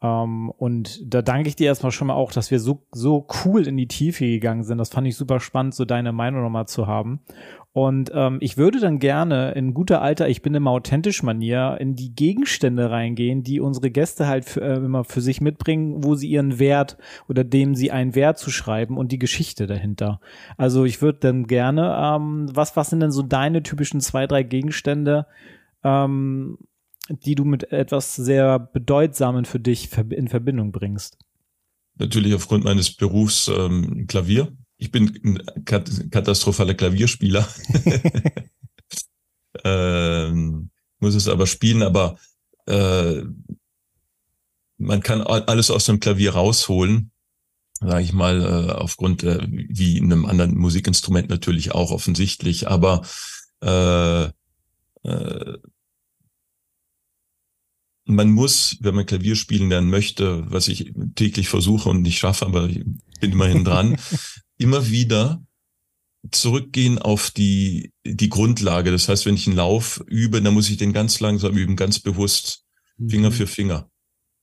Um, 0.00 0.08
ähm, 0.08 0.50
und 0.50 1.12
da 1.12 1.22
danke 1.22 1.48
ich 1.48 1.56
dir 1.56 1.66
erstmal 1.66 1.90
schon 1.90 2.06
mal 2.06 2.14
auch, 2.14 2.30
dass 2.30 2.52
wir 2.52 2.60
so, 2.60 2.86
so 2.92 3.26
cool 3.44 3.66
in 3.66 3.76
die 3.76 3.88
Tiefe 3.88 4.26
gegangen 4.26 4.62
sind. 4.62 4.78
Das 4.78 4.90
fand 4.90 5.08
ich 5.08 5.16
super 5.16 5.40
spannend, 5.40 5.74
so 5.74 5.84
deine 5.84 6.12
Meinung 6.12 6.42
nochmal 6.42 6.68
zu 6.68 6.86
haben. 6.86 7.20
Und 7.72 8.10
ähm, 8.14 8.38
ich 8.40 8.56
würde 8.56 8.80
dann 8.80 8.98
gerne 8.98 9.52
in 9.52 9.74
guter 9.74 10.00
alter, 10.00 10.28
ich 10.28 10.42
bin 10.42 10.54
immer 10.54 10.70
authentisch 10.70 11.22
Manier, 11.22 11.76
in 11.80 11.94
die 11.94 12.14
Gegenstände 12.14 12.90
reingehen, 12.90 13.42
die 13.42 13.60
unsere 13.60 13.90
Gäste 13.90 14.26
halt 14.26 14.44
für, 14.46 14.62
äh, 14.62 14.76
immer 14.76 15.04
für 15.04 15.20
sich 15.20 15.40
mitbringen, 15.40 16.02
wo 16.02 16.14
sie 16.14 16.28
ihren 16.28 16.58
Wert 16.58 16.96
oder 17.28 17.44
dem 17.44 17.74
sie 17.74 17.92
einen 17.92 18.14
Wert 18.14 18.38
zu 18.38 18.50
schreiben 18.50 18.96
und 18.96 19.12
die 19.12 19.18
Geschichte 19.18 19.66
dahinter. 19.66 20.20
Also 20.56 20.84
ich 20.84 21.02
würde 21.02 21.18
dann 21.20 21.46
gerne, 21.46 21.96
ähm, 22.00 22.48
was, 22.52 22.74
was 22.76 22.90
sind 22.90 23.00
denn 23.00 23.12
so 23.12 23.22
deine 23.22 23.62
typischen 23.62 24.00
zwei, 24.00 24.26
drei 24.26 24.42
Gegenstände, 24.42 25.26
ähm, 25.84 26.58
die 27.08 27.34
du 27.34 27.44
mit 27.44 27.72
etwas 27.72 28.14
sehr 28.16 28.58
Bedeutsamen 28.58 29.44
für 29.44 29.60
dich 29.60 29.90
in 30.10 30.28
Verbindung 30.28 30.72
bringst? 30.72 31.18
Natürlich 31.96 32.34
aufgrund 32.34 32.64
meines 32.64 32.94
Berufs 32.94 33.48
ähm, 33.48 34.06
Klavier. 34.06 34.52
Ich 34.76 34.92
bin 34.92 35.42
ein 35.54 35.64
katastrophaler 35.64 36.74
Klavierspieler. 36.74 37.48
ähm, 39.64 40.70
muss 41.00 41.14
es 41.14 41.28
aber 41.28 41.46
spielen, 41.46 41.82
aber 41.82 42.16
äh, 42.66 43.22
man 44.76 45.02
kann 45.02 45.22
alles 45.22 45.70
aus 45.70 45.86
dem 45.86 45.98
Klavier 45.98 46.34
rausholen, 46.34 47.10
sage 47.80 48.02
ich 48.02 48.12
mal, 48.12 48.42
äh, 48.42 48.72
aufgrund 48.72 49.24
äh, 49.24 49.40
wie 49.48 49.98
in 49.98 50.12
einem 50.12 50.24
anderen 50.24 50.56
Musikinstrument 50.56 51.28
natürlich 51.28 51.72
auch 51.72 51.90
offensichtlich, 51.90 52.68
aber 52.68 53.02
äh, 53.60 54.24
äh, 55.02 55.58
man 58.08 58.30
muss, 58.30 58.76
wenn 58.80 58.94
man 58.94 59.06
Klavier 59.06 59.36
spielen 59.36 59.68
lernen 59.68 59.90
möchte, 59.90 60.50
was 60.50 60.68
ich 60.68 60.92
täglich 61.14 61.48
versuche 61.48 61.88
und 61.88 62.02
nicht 62.02 62.18
schaffe, 62.18 62.46
aber 62.46 62.68
ich 62.68 62.84
bin 63.20 63.32
immerhin 63.32 63.64
dran, 63.64 63.96
immer 64.58 64.88
wieder 64.88 65.42
zurückgehen 66.30 66.98
auf 66.98 67.30
die, 67.30 67.92
die 68.04 68.28
Grundlage. 68.28 68.90
Das 68.90 69.08
heißt, 69.08 69.26
wenn 69.26 69.34
ich 69.34 69.46
einen 69.46 69.56
Lauf 69.56 70.02
übe, 70.06 70.42
dann 70.42 70.54
muss 70.54 70.70
ich 70.70 70.78
den 70.78 70.92
ganz 70.92 71.20
langsam 71.20 71.56
üben, 71.56 71.76
ganz 71.76 72.00
bewusst, 72.00 72.64
Finger 73.06 73.30
mhm. 73.30 73.34
für 73.34 73.46
Finger. 73.46 73.90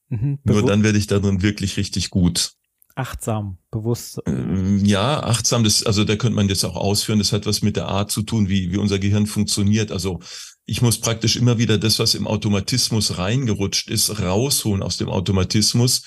Mhm, 0.09 0.39
Nur 0.43 0.65
dann 0.65 0.83
werde 0.83 0.97
ich 0.97 1.07
darin 1.07 1.41
wirklich 1.41 1.77
richtig 1.77 2.11
gut. 2.11 2.53
Achtsam, 2.95 3.57
bewusst. 3.71 4.21
Ähm, 4.25 4.85
ja, 4.85 5.21
achtsam, 5.21 5.65
das, 5.65 5.83
also 5.83 6.05
da 6.05 6.15
könnte 6.15 6.35
man 6.35 6.47
jetzt 6.47 6.63
auch 6.63 6.77
ausführen, 6.77 7.19
das 7.19 7.33
hat 7.33 7.45
was 7.45 7.61
mit 7.61 7.75
der 7.75 7.87
Art 7.87 8.09
zu 8.09 8.21
tun, 8.21 8.47
wie, 8.47 8.71
wie 8.71 8.77
unser 8.77 8.99
Gehirn 8.99 9.27
funktioniert. 9.27 9.91
Also 9.91 10.21
ich 10.65 10.81
muss 10.81 10.99
praktisch 10.99 11.35
immer 11.35 11.57
wieder 11.57 11.77
das, 11.77 11.99
was 11.99 12.15
im 12.15 12.27
Automatismus 12.27 13.17
reingerutscht 13.17 13.89
ist, 13.89 14.19
rausholen 14.19 14.81
aus 14.81 14.97
dem 14.97 15.09
Automatismus 15.09 16.03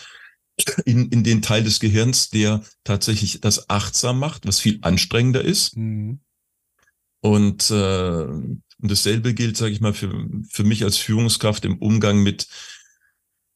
in, 0.85 1.09
in 1.11 1.23
den 1.23 1.43
Teil 1.43 1.63
des 1.63 1.79
Gehirns, 1.79 2.31
der 2.31 2.63
tatsächlich 2.85 3.41
das 3.41 3.71
achtsam 3.71 4.19
macht, 4.19 4.47
was 4.47 4.61
viel 4.61 4.79
anstrengender 4.83 5.43
ist. 5.43 5.77
Mhm. 5.77 6.21
Und, 7.21 7.71
äh, 7.71 8.25
und 8.25 8.63
dasselbe 8.81 9.35
gilt, 9.35 9.57
sage 9.57 9.73
ich 9.73 9.81
mal, 9.81 9.95
für, 9.95 10.29
für 10.49 10.65
mich 10.65 10.85
als 10.85 10.97
Führungskraft 10.97 11.65
im 11.65 11.79
Umgang 11.79 12.23
mit 12.23 12.49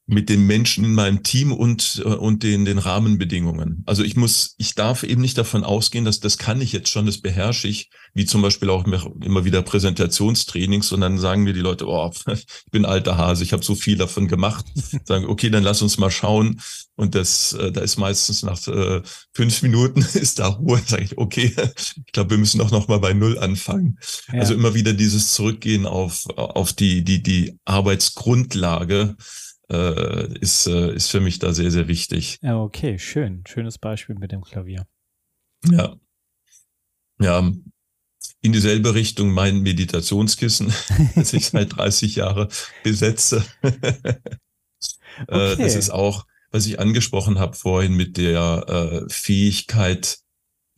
mit 0.07 0.29
den 0.29 0.47
Menschen 0.47 0.85
in 0.85 0.95
meinem 0.95 1.23
Team 1.23 1.53
und, 1.53 2.03
äh, 2.05 2.09
und 2.09 2.43
den, 2.43 2.65
den 2.65 2.79
Rahmenbedingungen. 2.79 3.83
Also 3.87 4.03
ich 4.03 4.17
muss, 4.17 4.55
ich 4.59 4.75
darf 4.75 5.05
eben 5.05 5.21
nicht 5.21 5.39
davon 5.39 5.63
ausgehen, 5.65 6.05
dass 6.05 6.21
das 6.21 6.39
kann 6.39 6.61
ich 6.61 6.73
jetzt 6.73 6.91
schon, 6.91 7.07
das 7.07 7.19
beherrsche 7.19 7.69
ich, 7.69 7.91
wie 8.15 8.27
zum 8.27 8.43
Beispiel 8.43 8.69
auch 8.69 8.85
immer 8.85 9.45
wieder 9.45 9.63
Präsentationstrainings, 9.63 10.93
und 10.93 11.01
dann 11.01 11.19
sagen 11.19 11.45
mir 11.45 11.53
die 11.53 11.61
Leute, 11.61 11.87
oh, 11.87 12.11
ich 12.33 12.47
bin 12.71 12.85
alter 12.85 13.17
Hase, 13.17 13.45
ich 13.45 13.53
habe 13.53 13.65
so 13.65 13.75
viel 13.75 13.97
davon 13.97 14.29
gemacht. 14.29 14.67
Sagen, 15.05 15.27
okay, 15.27 15.51
dann 15.51 15.63
lass 15.63 15.83
uns 15.83 15.99
mal 15.99 16.11
schauen. 16.11 16.61
Und 16.95 17.15
das, 17.15 17.55
äh, 17.55 17.73
da 17.73 17.81
ist 17.81 17.97
meistens 17.97 18.43
nach 18.43 18.67
äh, 18.69 19.03
fünf 19.33 19.63
Minuten 19.63 20.01
ist 20.15 20.39
da 20.39 20.49
Ruhe. 20.49 20.81
Sage 20.85 21.05
ich, 21.05 21.19
okay, 21.19 21.55
ich 21.77 22.13
glaube, 22.13 22.31
wir 22.31 22.39
müssen 22.39 22.59
doch 22.59 22.71
noch 22.71 22.89
mal 22.89 22.99
bei 22.99 23.13
Null 23.13 23.39
anfangen. 23.39 23.99
Ja. 24.33 24.41
Also 24.41 24.55
immer 24.55 24.75
wieder 24.75 24.93
dieses 24.93 25.33
Zurückgehen 25.33 25.87
auf, 25.87 26.27
auf 26.37 26.73
die, 26.73 27.03
die, 27.03 27.23
die 27.23 27.59
Arbeitsgrundlage 27.65 29.17
äh, 29.73 30.39
ist, 30.39 30.67
äh, 30.67 30.95
ist 30.95 31.11
für 31.11 31.21
mich 31.21 31.39
da 31.39 31.53
sehr, 31.53 31.71
sehr 31.71 31.89
wichtig. 31.89 32.39
Ja, 32.43 32.59
okay, 32.59 32.99
schön. 32.99 33.43
Schönes 33.47 33.79
Beispiel 33.79 34.17
mit 34.17 34.33
dem 34.33 34.43
Klavier. 34.43 34.87
Ja. 35.65 35.97
Ja, 37.21 37.53
in 38.41 38.53
dieselbe 38.53 38.95
Richtung 38.95 39.31
mein 39.31 39.61
Meditationskissen, 39.61 40.73
das 41.15 41.33
ich 41.33 41.47
seit 41.47 41.77
30 41.77 42.17
Jahren 42.17 42.49
besetze. 42.83 43.45
Äh, 45.29 45.53
okay. 45.53 45.63
Das 45.65 45.75
ist 45.75 45.91
auch, 45.91 46.25
was 46.53 46.65
ich 46.65 46.81
angesprochen 46.81 47.39
habe 47.39 47.55
vorhin 47.55 47.93
mit 47.93 48.17
der 48.17 49.05
äh, 49.07 49.13
Fähigkeit, 49.13 50.21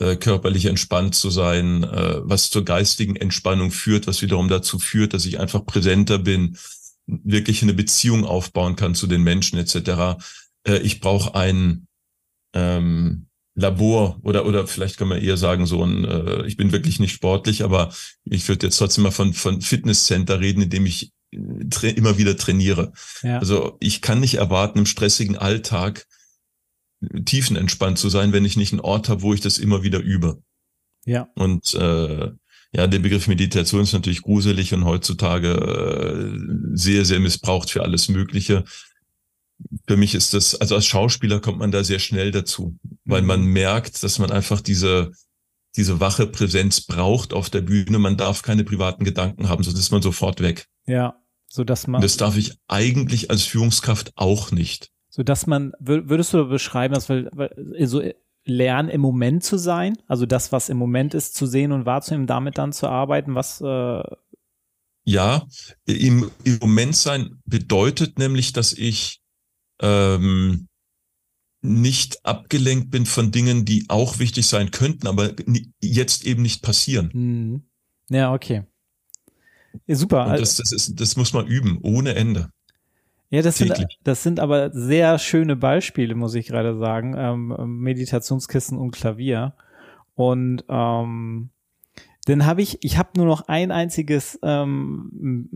äh, 0.01 0.17
körperlich 0.17 0.65
entspannt 0.65 1.15
zu 1.15 1.31
sein, 1.31 1.85
äh, 1.85 2.17
was 2.25 2.51
zur 2.51 2.65
geistigen 2.65 3.15
Entspannung 3.15 3.71
führt, 3.71 4.09
was 4.09 4.23
wiederum 4.23 4.49
dazu 4.49 4.81
führt, 4.81 5.15
dass 5.15 5.25
ich 5.25 5.39
einfach 5.39 5.65
präsenter 5.65 6.19
bin, 6.19 6.59
wirklich 7.07 7.63
eine 7.63 7.75
Beziehung 7.75 8.25
aufbauen 8.25 8.77
kann 8.77 8.95
zu 8.95 9.07
den 9.07 9.23
Menschen 9.23 9.59
etc. 9.59 10.23
Äh, 10.67 10.79
ich 10.79 11.01
brauche 11.01 11.35
ein 11.35 11.87
ähm, 12.55 13.27
Labor 13.55 14.19
oder 14.23 14.47
oder 14.47 14.67
vielleicht 14.67 14.97
kann 14.97 15.09
man 15.09 15.21
eher 15.21 15.37
sagen 15.37 15.67
so 15.67 15.85
ein 15.85 16.05
äh, 16.05 16.47
ich 16.47 16.57
bin 16.57 16.73
wirklich 16.73 16.99
nicht 16.99 17.13
sportlich, 17.13 17.63
aber 17.63 17.93
ich 18.25 18.49
würde 18.49 18.67
jetzt 18.67 18.79
trotzdem 18.79 19.05
mal 19.05 19.11
von 19.11 19.33
von 19.33 19.61
Fitnesscenter 19.61 20.41
reden, 20.41 20.63
in 20.63 20.71
dem 20.71 20.87
ich 20.87 21.13
äh, 21.33 21.91
immer 21.91 22.19
wieder 22.19 22.37
trainiere. 22.37 22.93
Ja. 23.23 23.39
Also 23.39 23.77
ich 23.81 24.01
kann 24.01 24.21
nicht 24.21 24.35
erwarten 24.35 24.81
im 24.81 24.87
stressigen 24.87 25.37
Alltag 25.37 26.07
tiefenentspannt 27.25 27.99
zu 27.99 28.09
sein, 28.09 28.33
wenn 28.33 28.45
ich 28.45 28.57
nicht 28.57 28.73
einen 28.73 28.81
Ort 28.81 29.09
habe, 29.09 29.23
wo 29.23 29.35
ich 29.35 29.41
das 29.41 29.59
immer 29.59 29.83
wieder 29.83 30.01
übe. 30.01 30.43
Ja. 31.05 31.29
Und 31.35 31.75
äh, 31.75 32.31
ja, 32.77 32.89
der 32.89 32.99
Begriff 32.99 33.29
Meditation 33.29 33.83
ist 33.83 33.93
natürlich 33.93 34.23
gruselig 34.23 34.75
und 34.75 34.85
heutzutage 34.85 35.49
äh, 35.53 36.77
sehr, 36.77 37.05
sehr 37.05 37.21
missbraucht 37.21 37.71
für 37.71 37.83
alles 37.83 38.09
Mögliche. 38.09 38.65
Für 39.87 39.97
mich 39.97 40.17
ist 40.17 40.35
das, 40.35 40.57
also 40.57 40.75
als 40.75 40.85
Schauspieler 40.85 41.41
kommt 41.41 41.59
man 41.59 41.71
da 41.71 41.85
sehr 41.85 42.01
schnell 42.01 42.33
dazu, 42.33 42.77
weil 43.05 43.23
man 43.23 43.43
mhm. 43.43 43.53
merkt, 43.53 44.03
dass 44.03 44.19
man 44.19 44.33
einfach 44.33 44.61
diese, 44.61 45.13
diese 45.77 46.01
wache 46.01 46.27
Präsenz 46.27 46.81
braucht 46.81 47.33
auf 47.33 47.49
der 47.49 47.61
Bühne. 47.61 48.01
Man 48.01 48.17
darf 48.17 48.43
keine 48.43 48.65
privaten 48.65 49.05
Gedanken 49.05 49.49
haben, 49.49 49.63
sonst 49.63 49.79
ist 49.79 49.93
man 49.93 50.03
sofort 50.03 50.41
weg. 50.41 50.67
Ja, 50.87 51.23
so 51.47 51.63
dass 51.63 51.87
man. 51.87 52.03
Das 52.03 52.17
darf 52.17 52.37
ich 52.37 52.59
eigentlich 52.67 53.31
als 53.31 53.45
Führungskraft 53.45 54.13
auch 54.17 54.51
nicht. 54.51 54.91
So 55.11 55.23
dass 55.23 55.47
man, 55.47 55.73
würdest 55.79 56.35
du 56.35 56.49
beschreiben, 56.49 56.95
dass 56.95 57.09
weil, 57.09 57.31
so 57.87 58.03
lernen, 58.45 58.89
im 58.89 59.01
Moment 59.01 59.43
zu 59.45 59.57
sein, 59.57 59.97
also 60.07 60.27
das, 60.27 60.53
was 60.53 60.69
im 60.69 60.77
Moment 60.77 61.15
ist, 61.15 61.35
zu 61.35 61.47
sehen 61.47 61.73
und 61.73 61.87
wahrzunehmen, 61.87 62.27
damit 62.27 62.59
dann 62.59 62.73
zu 62.73 62.89
arbeiten, 62.89 63.35
was 63.35 63.61
äh 63.61 64.03
ja, 65.07 65.47
im, 65.85 66.31
im 66.45 66.59
Moment 66.61 66.97
sein 66.97 67.43
bedeutet 67.45 68.19
nämlich, 68.19 68.55
dass 68.55 68.73
ich 68.73 69.21
ähm, 69.83 70.67
nicht 71.61 72.25
abgelenkt 72.25 72.91
bin 72.91 73.05
von 73.05 73.31
Dingen, 73.31 73.65
die 73.65 73.85
auch 73.89 74.19
wichtig 74.19 74.47
sein 74.47 74.71
könnten, 74.71 75.07
aber 75.07 75.35
jetzt 75.83 76.25
eben 76.25 76.43
nicht 76.43 76.63
passieren. 76.63 77.11
Hm. 77.13 77.63
Ja, 78.09 78.33
okay. 78.33 78.65
Ja, 79.87 79.95
super. 79.95 80.27
Und 80.27 80.41
das, 80.41 80.57
das, 80.57 80.73
ist, 80.73 81.01
das 81.01 81.17
muss 81.17 81.33
man 81.33 81.47
üben, 81.47 81.79
ohne 81.83 82.15
Ende. 82.15 82.51
Ja, 83.35 83.43
das 83.43 83.59
sind, 83.59 83.85
das 84.05 84.23
sind 84.23 84.39
aber 84.39 84.71
sehr 84.71 85.19
schöne 85.19 85.57
Beispiele, 85.57 86.15
muss 86.15 86.37
ich 86.37 86.47
gerade 86.47 86.79
sagen. 86.79 87.17
Ähm, 87.19 87.81
Meditationskissen 87.81 88.79
und 88.79 88.93
Klavier. 88.93 89.55
Und 90.15 90.63
ähm, 90.69 91.51
dann 92.27 92.47
habe 92.47 92.63
ich, 92.63 92.79
ich 92.85 92.97
habe 92.97 93.09
nur 93.17 93.27
noch 93.27 93.49
ein 93.49 93.73
einziges 93.73 94.39
ähm, 94.45 95.51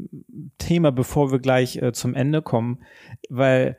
Thema, 0.58 0.90
bevor 0.90 1.30
wir 1.30 1.38
gleich 1.38 1.76
äh, 1.76 1.92
zum 1.92 2.16
Ende 2.16 2.42
kommen, 2.42 2.80
weil 3.28 3.76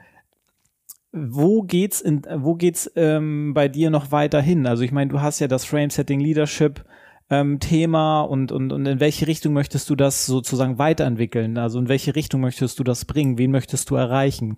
wo 1.12 1.64
geht's 1.64 2.00
in, 2.00 2.22
wo 2.38 2.56
geht's 2.56 2.90
ähm, 2.96 3.54
bei 3.54 3.68
dir 3.68 3.90
noch 3.90 4.14
weiter 4.14 4.42
hin? 4.42 4.66
Also 4.66 4.84
ich 4.84 4.94
meine, 4.94 5.12
du 5.12 5.20
hast 5.20 5.40
ja 5.42 5.50
das 5.50 5.66
Frame 5.66 5.90
Setting 5.90 6.22
Leadership 6.22 6.86
ähm, 7.30 7.60
Thema 7.60 8.22
und, 8.22 8.52
und, 8.52 8.72
und 8.72 8.86
in 8.86 9.00
welche 9.00 9.28
Richtung 9.28 9.54
möchtest 9.54 9.90
du 9.90 9.96
das 9.96 10.26
sozusagen 10.26 10.78
weiterentwickeln? 10.78 11.58
Also 11.58 11.80
in 11.80 11.88
welche 11.88 12.16
Richtung 12.16 12.42
möchtest 12.42 12.80
du 12.80 12.84
das 12.84 13.06
bringen? 13.06 13.38
Wen 13.38 13.52
möchtest 13.52 13.90
du 13.90 13.96
erreichen? 13.96 14.58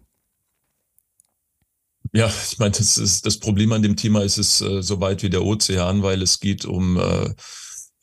Ja, 2.13 2.27
ich 2.27 2.59
meine, 2.59 2.71
das, 2.71 2.97
ist, 2.97 3.25
das 3.25 3.37
Problem 3.39 3.71
an 3.71 3.83
dem 3.83 3.95
Thema 3.95 4.21
ist 4.23 4.37
es 4.37 4.61
äh, 4.61 4.81
so 4.81 4.99
weit 4.99 5.23
wie 5.23 5.29
der 5.29 5.43
Ozean, 5.43 6.03
weil 6.03 6.21
es 6.21 6.39
geht 6.39 6.65
um 6.65 6.97
äh, 6.97 7.33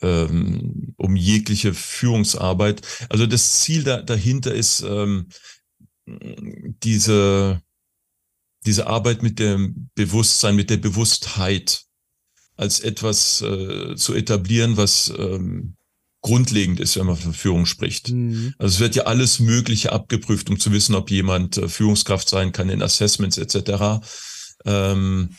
ähm, 0.00 0.94
um 0.96 1.16
jegliche 1.16 1.74
Führungsarbeit. 1.74 2.82
Also 3.08 3.26
das 3.26 3.60
Ziel 3.60 3.82
da, 3.84 4.00
dahinter 4.00 4.54
ist 4.54 4.80
ähm, 4.82 5.28
diese 6.06 7.60
diese 8.66 8.86
Arbeit 8.86 9.22
mit 9.22 9.38
dem 9.38 9.90
Bewusstsein, 9.94 10.56
mit 10.56 10.70
der 10.70 10.78
Bewusstheit 10.78 11.84
als 12.58 12.80
etwas 12.80 13.40
äh, 13.40 13.94
zu 13.94 14.14
etablieren, 14.14 14.76
was 14.76 15.12
ähm, 15.16 15.76
grundlegend 16.22 16.80
ist, 16.80 16.96
wenn 16.96 17.06
man 17.06 17.16
von 17.16 17.32
Führung 17.32 17.66
spricht. 17.66 18.10
Mhm. 18.10 18.52
Also 18.58 18.74
es 18.74 18.80
wird 18.80 18.96
ja 18.96 19.04
alles 19.04 19.38
Mögliche 19.38 19.92
abgeprüft, 19.92 20.50
um 20.50 20.58
zu 20.58 20.72
wissen, 20.72 20.96
ob 20.96 21.10
jemand 21.10 21.56
äh, 21.56 21.68
Führungskraft 21.68 22.28
sein 22.28 22.50
kann 22.52 22.68
in 22.68 22.82
Assessments 22.82 23.38
etc. 23.38 24.04
Ähm, 24.64 25.36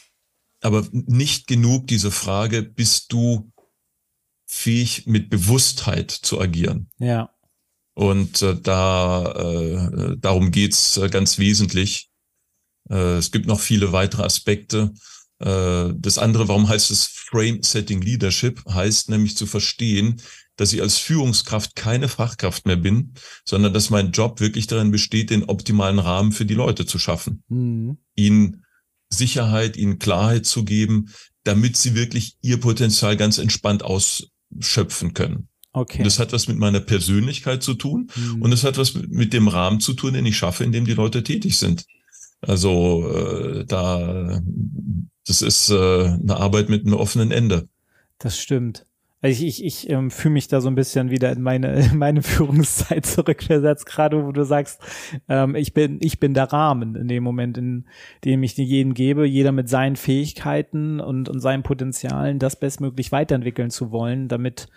aber 0.62 0.88
nicht 0.92 1.48
genug 1.48 1.88
diese 1.88 2.12
Frage, 2.12 2.64
bist 2.64 3.12
du 3.12 3.52
fähig, 4.48 5.06
mit 5.06 5.30
Bewusstheit 5.30 6.12
zu 6.12 6.40
agieren? 6.40 6.90
Ja. 7.00 7.30
Und 7.96 8.42
äh, 8.42 8.56
da 8.56 9.32
äh, 9.34 10.16
darum 10.18 10.52
geht's 10.52 10.96
äh, 10.96 11.10
ganz 11.10 11.38
wesentlich. 11.38 12.10
Äh, 12.90 13.18
es 13.18 13.32
gibt 13.32 13.46
noch 13.46 13.60
viele 13.60 13.92
weitere 13.92 14.24
Aspekte. 14.24 14.94
Äh, 15.40 15.94
das 15.96 16.18
andere, 16.18 16.48
warum 16.48 16.68
heißt 16.68 16.92
es 16.92 17.06
Frame 17.06 17.64
Setting 17.64 18.02
Leadership? 18.02 18.64
Heißt 18.70 19.10
nämlich 19.10 19.36
zu 19.38 19.46
verstehen, 19.46 20.22
dass 20.56 20.74
ich 20.74 20.82
als 20.82 20.98
Führungskraft 20.98 21.76
keine 21.76 22.10
Fachkraft 22.10 22.66
mehr 22.66 22.76
bin, 22.76 23.14
sondern 23.46 23.74
dass 23.74 23.90
mein 23.90 24.12
Job 24.12 24.42
wirklich 24.42 24.68
darin 24.68 24.92
besteht, 24.92 25.30
den 25.30 25.46
optimalen 25.46 26.00
Rahmen 26.00 26.34
für 26.34 26.46
die 26.46 26.54
Leute 26.54 26.86
zu 26.86 27.00
schaffen. 27.00 27.44
Mhm. 27.48 27.98
Ihnen 28.16 28.66
Sicherheit, 29.10 29.78
ihnen 29.78 30.00
Klarheit 30.00 30.46
zu 30.46 30.66
geben, 30.66 31.10
damit 31.44 31.78
sie 31.78 31.96
wirklich 31.96 32.36
ihr 32.42 32.60
Potenzial 32.60 33.16
ganz 33.16 33.38
entspannt 33.38 33.84
ausschöpfen 33.84 35.14
können. 35.14 35.48
Okay. 35.72 36.00
Und 36.00 36.06
das 36.06 36.20
hat 36.20 36.34
was 36.34 36.48
mit 36.48 36.58
meiner 36.58 36.80
Persönlichkeit 36.82 37.64
zu 37.64 37.74
tun 37.76 38.10
mhm. 38.16 38.42
und 38.42 38.52
es 38.52 38.64
hat 38.64 38.78
was 38.78 38.94
mit 38.96 39.34
dem 39.34 39.48
Rahmen 39.48 39.80
zu 39.80 39.94
tun, 39.94 40.14
den 40.14 40.26
ich 40.26 40.38
schaffe, 40.38 40.64
in 40.64 40.72
dem 40.72 40.86
die 40.86 40.94
Leute 40.94 41.24
tätig 41.24 41.58
sind. 41.58 41.86
Also 42.42 43.08
äh, 43.10 43.66
da, 43.66 44.42
das 45.30 45.42
ist 45.42 45.70
äh, 45.70 45.76
eine 45.76 46.38
Arbeit 46.38 46.70
mit 46.70 46.86
einem 46.86 46.96
offenen 46.96 47.32
Ende. 47.32 47.68
Das 48.18 48.40
stimmt. 48.40 48.86
Also 49.22 49.44
ich, 49.44 49.60
ich, 49.60 49.66
ich 49.66 49.90
ähm, 49.90 50.12
fühle 50.12 50.34
mich 50.34 50.48
da 50.48 50.62
so 50.62 50.70
ein 50.70 50.76
bisschen 50.76 51.12
wieder 51.12 51.32
in 51.32 51.42
meine, 51.42 51.86
in 51.86 51.98
meine 51.98 52.22
Führungszeit 52.24 53.06
zurückversetzt, 53.06 53.86
gerade 53.86 54.26
wo 54.26 54.32
du 54.32 54.44
sagst, 54.44 54.82
ähm, 55.28 55.56
ich 55.56 55.74
bin, 55.74 56.00
ich 56.02 56.20
bin 56.20 56.34
der 56.34 56.52
Rahmen 56.52 56.96
in 56.96 57.08
dem 57.08 57.24
Moment, 57.24 57.58
in 57.58 57.86
dem 58.24 58.42
ich 58.44 58.56
jeden 58.58 58.94
gebe, 58.94 59.28
jeder 59.28 59.52
mit 59.52 59.70
seinen 59.70 59.98
Fähigkeiten 59.98 61.00
und, 61.00 61.30
und 61.30 61.42
seinen 61.42 61.64
Potenzialen 61.64 62.40
das 62.40 62.60
bestmöglich 62.60 63.12
weiterentwickeln 63.12 63.70
zu 63.70 63.92
wollen, 63.92 64.30
damit 64.30 64.68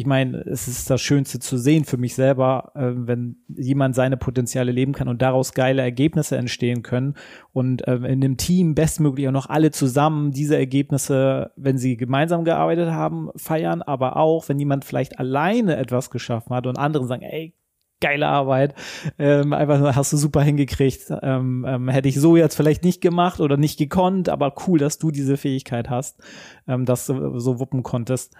ich 0.00 0.06
meine, 0.06 0.38
es 0.46 0.68
ist 0.68 0.88
das 0.90 1.00
Schönste 1.00 1.40
zu 1.40 1.58
sehen 1.58 1.84
für 1.84 1.96
mich 1.96 2.14
selber, 2.14 2.70
äh, 2.76 2.92
wenn 2.94 3.34
jemand 3.48 3.96
seine 3.96 4.16
Potenziale 4.16 4.70
leben 4.70 4.92
kann 4.92 5.08
und 5.08 5.20
daraus 5.20 5.54
geile 5.54 5.82
Ergebnisse 5.82 6.36
entstehen 6.36 6.84
können 6.84 7.14
und 7.52 7.84
äh, 7.88 7.96
in 7.96 8.20
dem 8.20 8.36
Team 8.36 8.76
bestmöglich 8.76 9.26
auch 9.26 9.32
noch 9.32 9.48
alle 9.48 9.72
zusammen 9.72 10.30
diese 10.30 10.56
Ergebnisse, 10.56 11.50
wenn 11.56 11.78
sie 11.78 11.96
gemeinsam 11.96 12.44
gearbeitet 12.44 12.92
haben, 12.92 13.30
feiern, 13.34 13.82
aber 13.82 14.16
auch, 14.16 14.48
wenn 14.48 14.60
jemand 14.60 14.84
vielleicht 14.84 15.18
alleine 15.18 15.76
etwas 15.76 16.10
geschaffen 16.10 16.54
hat 16.54 16.68
und 16.68 16.78
andere 16.78 17.04
sagen, 17.08 17.22
ey, 17.22 17.54
geile 18.00 18.28
Arbeit. 18.28 18.74
Ähm, 19.18 19.52
einfach 19.52 19.94
hast 19.94 20.12
du 20.12 20.16
super 20.16 20.42
hingekriegt. 20.42 21.12
Ähm, 21.22 21.64
ähm, 21.68 21.88
hätte 21.88 22.08
ich 22.08 22.20
so 22.20 22.36
jetzt 22.36 22.54
vielleicht 22.54 22.84
nicht 22.84 23.00
gemacht 23.00 23.40
oder 23.40 23.56
nicht 23.56 23.78
gekonnt, 23.78 24.28
aber 24.28 24.54
cool, 24.66 24.78
dass 24.78 24.98
du 24.98 25.10
diese 25.10 25.36
Fähigkeit 25.36 25.90
hast, 25.90 26.20
ähm, 26.66 26.84
dass 26.84 27.06
du 27.06 27.38
so 27.38 27.58
wuppen 27.58 27.82
konntest. 27.82 28.34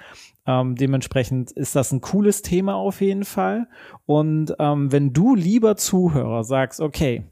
Ähm, 0.46 0.76
dementsprechend 0.76 1.50
ist 1.52 1.76
das 1.76 1.92
ein 1.92 2.00
cooles 2.00 2.42
Thema 2.42 2.74
auf 2.74 3.00
jeden 3.00 3.24
Fall. 3.24 3.68
Und 4.06 4.54
ähm, 4.58 4.92
wenn 4.92 5.12
du 5.12 5.34
lieber 5.34 5.76
Zuhörer 5.76 6.44
sagst, 6.44 6.80
okay, 6.80 7.24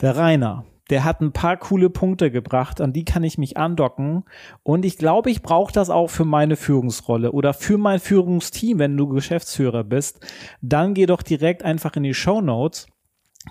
der 0.00 0.16
Rainer, 0.16 0.64
der 0.94 1.02
hat 1.02 1.20
ein 1.20 1.32
paar 1.32 1.56
coole 1.56 1.90
Punkte 1.90 2.30
gebracht, 2.30 2.80
an 2.80 2.92
die 2.92 3.04
kann 3.04 3.24
ich 3.24 3.36
mich 3.36 3.56
andocken. 3.56 4.22
Und 4.62 4.84
ich 4.84 4.96
glaube, 4.96 5.28
ich 5.28 5.42
brauche 5.42 5.72
das 5.72 5.90
auch 5.90 6.06
für 6.06 6.24
meine 6.24 6.54
Führungsrolle 6.54 7.32
oder 7.32 7.52
für 7.52 7.78
mein 7.78 7.98
Führungsteam, 7.98 8.78
wenn 8.78 8.96
du 8.96 9.08
Geschäftsführer 9.08 9.82
bist. 9.82 10.24
Dann 10.62 10.94
geh 10.94 11.06
doch 11.06 11.22
direkt 11.22 11.64
einfach 11.64 11.96
in 11.96 12.04
die 12.04 12.14
Show 12.14 12.40
Notes, 12.40 12.86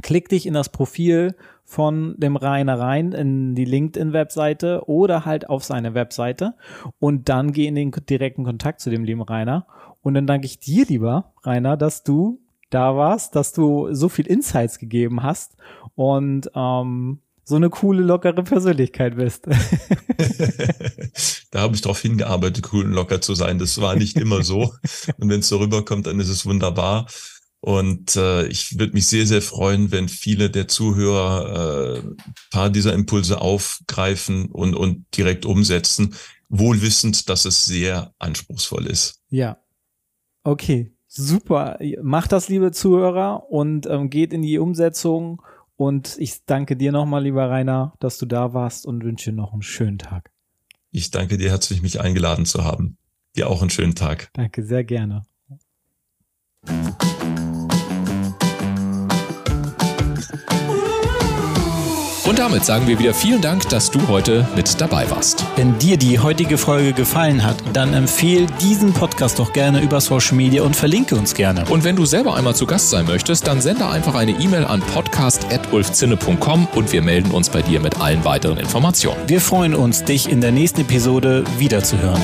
klick 0.03 0.29
dich 0.29 0.45
in 0.45 0.53
das 0.53 0.69
Profil 0.69 1.35
von 1.65 2.15
dem 2.17 2.37
Rainer 2.37 2.79
rein 2.79 3.11
in 3.11 3.55
die 3.55 3.65
LinkedIn-Webseite 3.65 4.83
oder 4.87 5.25
halt 5.25 5.49
auf 5.49 5.65
seine 5.65 5.93
Webseite 5.93 6.53
und 6.99 7.27
dann 7.27 7.51
geh 7.51 7.67
in 7.67 7.75
den 7.75 7.91
direkten 7.91 8.45
Kontakt 8.45 8.79
zu 8.79 8.89
dem 8.89 9.03
lieben 9.03 9.21
Rainer. 9.21 9.67
Und 10.01 10.13
dann 10.13 10.27
danke 10.27 10.45
ich 10.45 10.61
dir, 10.61 10.85
lieber 10.85 11.33
Rainer, 11.43 11.75
dass 11.75 12.03
du 12.03 12.39
da 12.69 12.95
warst, 12.95 13.35
dass 13.35 13.51
du 13.51 13.93
so 13.93 14.07
viel 14.07 14.27
Insights 14.27 14.79
gegeben 14.79 15.23
hast 15.23 15.57
und 15.95 16.49
ähm, 16.55 17.19
so 17.43 17.55
eine 17.55 17.69
coole, 17.69 18.03
lockere 18.03 18.43
Persönlichkeit 18.43 19.17
bist. 19.17 19.47
da 21.51 21.61
habe 21.61 21.75
ich 21.75 21.81
darauf 21.81 22.01
hingearbeitet, 22.01 22.69
cool 22.71 22.85
und 22.85 22.93
locker 22.93 23.21
zu 23.21 23.35
sein. 23.35 23.59
Das 23.59 23.81
war 23.81 23.95
nicht 23.95 24.17
immer 24.17 24.43
so. 24.43 24.73
Und 25.17 25.29
wenn 25.29 25.41
es 25.41 25.49
so 25.49 25.57
rüberkommt, 25.57 26.07
dann 26.07 26.19
ist 26.19 26.29
es 26.29 26.45
wunderbar. 26.45 27.07
Und 27.59 28.15
äh, 28.17 28.45
ich 28.47 28.77
würde 28.77 28.93
mich 28.93 29.07
sehr, 29.07 29.25
sehr 29.25 29.41
freuen, 29.41 29.91
wenn 29.91 30.09
viele 30.09 30.49
der 30.49 30.67
Zuhörer 30.67 31.95
äh, 31.95 32.01
paar 32.51 32.69
dieser 32.69 32.93
Impulse 32.93 33.39
aufgreifen 33.39 34.47
und, 34.47 34.75
und 34.75 35.05
direkt 35.15 35.45
umsetzen, 35.45 36.15
wohlwissend, 36.49 37.29
dass 37.29 37.45
es 37.45 37.65
sehr 37.65 38.13
anspruchsvoll 38.19 38.87
ist. 38.87 39.21
Ja. 39.29 39.59
Okay, 40.43 40.91
super. 41.07 41.79
Macht 42.01 42.33
das, 42.33 42.49
liebe 42.49 42.73
Zuhörer, 42.73 43.49
und 43.49 43.85
ähm, 43.85 44.09
geht 44.09 44.33
in 44.33 44.41
die 44.41 44.59
Umsetzung. 44.59 45.41
Und 45.75 46.15
ich 46.19 46.45
danke 46.45 46.75
dir 46.75 46.91
nochmal, 46.91 47.23
lieber 47.23 47.49
Rainer, 47.49 47.93
dass 47.99 48.17
du 48.17 48.25
da 48.25 48.53
warst 48.53 48.85
und 48.85 49.03
wünsche 49.03 49.31
noch 49.31 49.53
einen 49.53 49.61
schönen 49.61 49.97
Tag. 49.97 50.31
Ich 50.91 51.09
danke 51.11 51.37
dir 51.37 51.49
herzlich, 51.49 51.81
mich 51.81 51.99
eingeladen 51.99 52.45
zu 52.45 52.63
haben. 52.63 52.97
Dir 53.35 53.49
auch 53.49 53.61
einen 53.61 53.71
schönen 53.71 53.95
Tag. 53.95 54.29
Danke, 54.33 54.63
sehr 54.63 54.83
gerne. 54.83 55.23
Und 62.33 62.39
damit 62.39 62.65
sagen 62.65 62.87
wir 62.87 62.97
wieder 62.97 63.13
vielen 63.13 63.41
Dank, 63.41 63.69
dass 63.69 63.91
du 63.91 64.07
heute 64.07 64.47
mit 64.55 64.81
dabei 64.81 65.07
warst. 65.11 65.45
Wenn 65.55 65.77
dir 65.77 65.97
die 65.97 66.17
heutige 66.17 66.57
Folge 66.57 66.91
gefallen 66.91 67.43
hat, 67.43 67.57
dann 67.73 67.93
empfehle 67.93 68.47
diesen 68.59 68.91
Podcast 68.91 69.37
doch 69.37 69.53
gerne 69.53 69.81
über 69.81 70.01
Social 70.01 70.35
Media 70.35 70.63
und 70.63 70.75
verlinke 70.75 71.15
uns 71.15 71.35
gerne. 71.35 71.63
Und 71.69 71.83
wenn 71.83 71.95
du 71.95 72.05
selber 72.05 72.35
einmal 72.35 72.55
zu 72.55 72.65
Gast 72.65 72.89
sein 72.89 73.05
möchtest, 73.05 73.45
dann 73.45 73.61
sende 73.61 73.87
einfach 73.87 74.15
eine 74.15 74.31
E-Mail 74.31 74.65
an 74.65 74.81
podcast.ulfzinne.com 74.81 76.69
und 76.73 76.91
wir 76.91 77.03
melden 77.03 77.29
uns 77.29 77.49
bei 77.49 77.61
dir 77.61 77.79
mit 77.79 78.01
allen 78.01 78.25
weiteren 78.25 78.57
Informationen. 78.57 79.19
Wir 79.27 79.39
freuen 79.39 79.75
uns, 79.75 80.03
dich 80.03 80.27
in 80.27 80.41
der 80.41 80.51
nächsten 80.51 80.81
Episode 80.81 81.43
wiederzuhören. 81.59 82.19